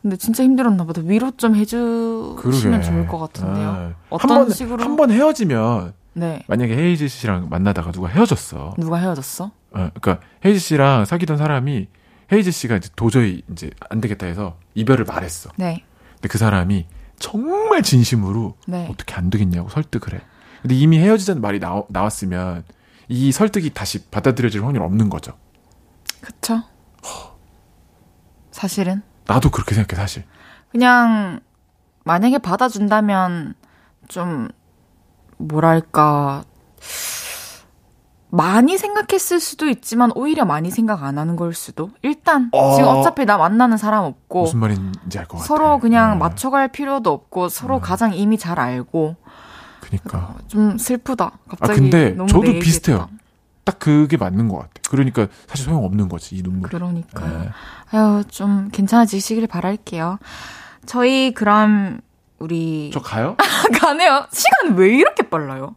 [0.02, 1.02] 근데 진짜 힘들었나 보다.
[1.04, 2.80] 위로 좀 해주시면 그러게.
[2.82, 3.68] 좋을 것 같은데요.
[3.68, 4.82] 아, 어떤 한 번, 식으로?
[4.82, 6.42] 한 번 헤어지면 네.
[6.48, 8.74] 만약에 헤이즈 씨랑 만나다가 누가 헤어졌어.
[8.78, 9.44] 누가 헤어졌어?
[9.44, 11.88] 어, 그러니까 헤이즈 씨랑 사귀던 사람이
[12.32, 15.50] 헤이즈 씨가 이제 도저히 이제 안 되겠다 해서 이별을 말했어.
[15.56, 15.84] 네.
[16.14, 16.86] 근데 그 사람이
[17.18, 18.88] 정말 진심으로 네.
[18.90, 20.22] 어떻게 안 되겠냐고 설득을 해.
[20.62, 22.64] 근데 이미 헤어지자는 말이 나와, 나왔으면
[23.08, 25.32] 이 설득이 다시 받아들여질 확률 없는 거죠.
[26.22, 26.62] 그쵸?
[28.50, 29.02] 사실은.
[29.26, 30.24] 나도 그렇게 생각해 사실.
[30.70, 31.40] 그냥,
[32.04, 33.54] 만약에 받아준다면,
[34.08, 34.48] 좀,
[35.38, 36.44] 뭐랄까,
[38.28, 41.90] 많이 생각했을 수도 있지만, 오히려 많이 생각 안 하는 걸 수도.
[42.02, 42.74] 일단, 어.
[42.74, 45.46] 지금 어차피 나 만나는 사람 없고, 무슨 말인지 알 것 같아.
[45.46, 49.16] 서로 그냥 음, 맞춰갈 필요도 없고, 서로 가장 이미 잘 알고,
[49.80, 51.30] 그니까 좀 슬프다.
[51.48, 51.72] 갑자기.
[51.72, 52.58] 아, 근데 너무 저도 내.
[52.58, 53.08] 비슷해요.
[53.64, 54.72] 딱 그게 맞는 것 같아.
[54.90, 56.68] 그러니까 사실 소용 없는 거지 이 눈물.
[56.68, 57.44] 그러니까요.
[57.44, 57.50] 예.
[57.96, 60.18] 아유, 좀 괜찮아지시길 바랄게요.
[60.86, 62.00] 저희 그럼
[62.38, 63.36] 우리 저 가요?
[63.80, 64.26] 가네요.
[64.32, 65.74] 시간 왜 이렇게 빨라요?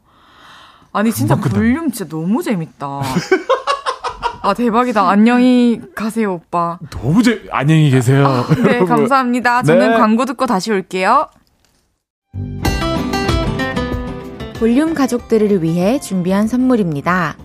[0.91, 1.35] 아니 진짜.
[1.35, 3.01] 볼륨 진짜 너무 재밌다.
[4.41, 5.09] 아 대박이다.
[5.09, 6.79] 안녕히 가세요 오빠.
[6.89, 8.45] 너무 재 안녕히 계세요.
[8.63, 8.87] 네 여러분.
[8.87, 9.63] 감사합니다.
[9.63, 9.97] 저는 네.
[9.97, 11.29] 광고 듣고 다시 올게요.
[14.59, 17.37] 볼륨 가족들을 위해 준비한 선물입니다.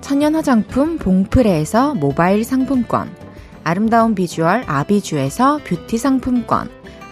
[0.00, 3.10] 천연 화장품 봉프레에서 모바일 상품권,
[3.64, 6.70] 아름다운 비주얼 아비주에서 뷰티 상품권,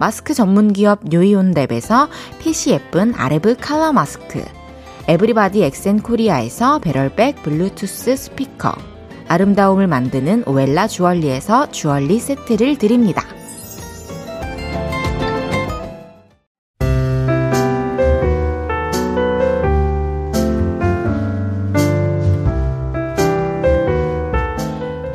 [0.00, 2.08] 마스크 전문 기업 뉴이온랩에서
[2.38, 4.42] 핏이 예쁜 아레브 칼라 마스크,
[5.06, 8.72] 에브리바디 엑센 코리아에서 배럴백 블루투스 스피커,
[9.28, 13.24] 아름다움을 만드는 오엘라 주얼리에서 주얼리 세트를 드립니다.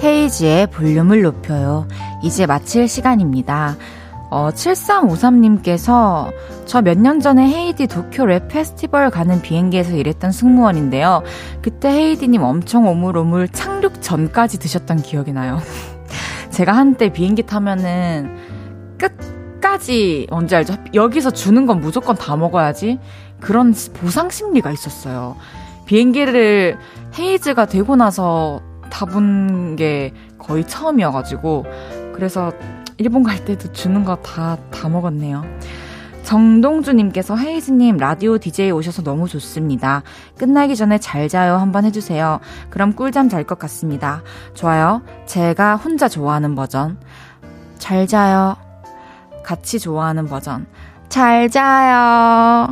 [0.04, 1.88] 헤이지의 볼륨을 높여요.
[2.22, 3.78] 이제 마칠 시간입니다.
[4.36, 6.30] 어, 7353님께서
[6.66, 11.24] 저 몇 년 전에 헤이디 도쿄 랩 페스티벌 가는 비행기에서 일했던 승무원인데요.
[11.62, 15.60] 그때 헤이디님 엄청 오물오물 착륙 전까지 드셨던 기억이 나요.
[16.52, 18.36] 제가 한때 비행기 타면은
[18.98, 20.76] 끝까지 뭔지 알죠?
[20.94, 23.00] 여기서 주는 건 무조건 다 먹어야지.
[23.40, 25.38] 그런 보상 심리가 있었어요.
[25.86, 26.78] 비행기를
[27.18, 31.66] 헤이즈가 되고 나서 타본 게 거의 처음이어가지고
[32.14, 32.52] 그래서
[32.98, 35.44] 일본 갈 때도 주는 거 다 다 먹었네요.
[36.24, 40.02] 정동주님께서 헤이즈님 라디오 DJ 오셔서 너무 좋습니다.
[40.38, 42.40] 끝나기 전에 잘 자요 한번 해주세요.
[42.72, 44.24] 그럼 꿀잠 잘 것 같습니다.
[44.56, 45.04] 좋아요.
[45.28, 46.98] 제가 혼자 좋아하는 버전.
[47.78, 48.56] 잘 자요.
[49.44, 50.66] 같이 좋아하는 버전.
[51.10, 52.70] 잘 자요.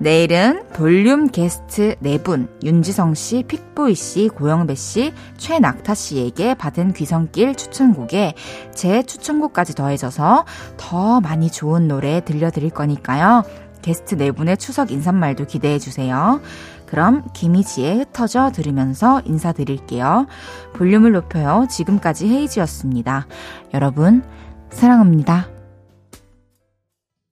[0.00, 8.34] 내일은 볼륨 게스트 4분, 윤지성 씨, 픽보이 씨, 고영배 씨, 최낙타 씨에게 받은 귀성길 추천곡에
[8.72, 10.44] 제 추천곡까지 더해져서
[10.76, 13.42] 더 많이 좋은 노래 들려드릴 거니까요.
[13.82, 16.40] 게스트 4분의 추석 인사말도 기대해주세요.
[16.86, 20.26] 그럼 김희지의 흩어져 들으면서 인사드릴게요.
[20.74, 21.66] 볼륨을 높여요.
[21.68, 23.26] 지금까지 헤이지였습니다.
[23.74, 24.22] 여러분,
[24.70, 25.57] 사랑합니다.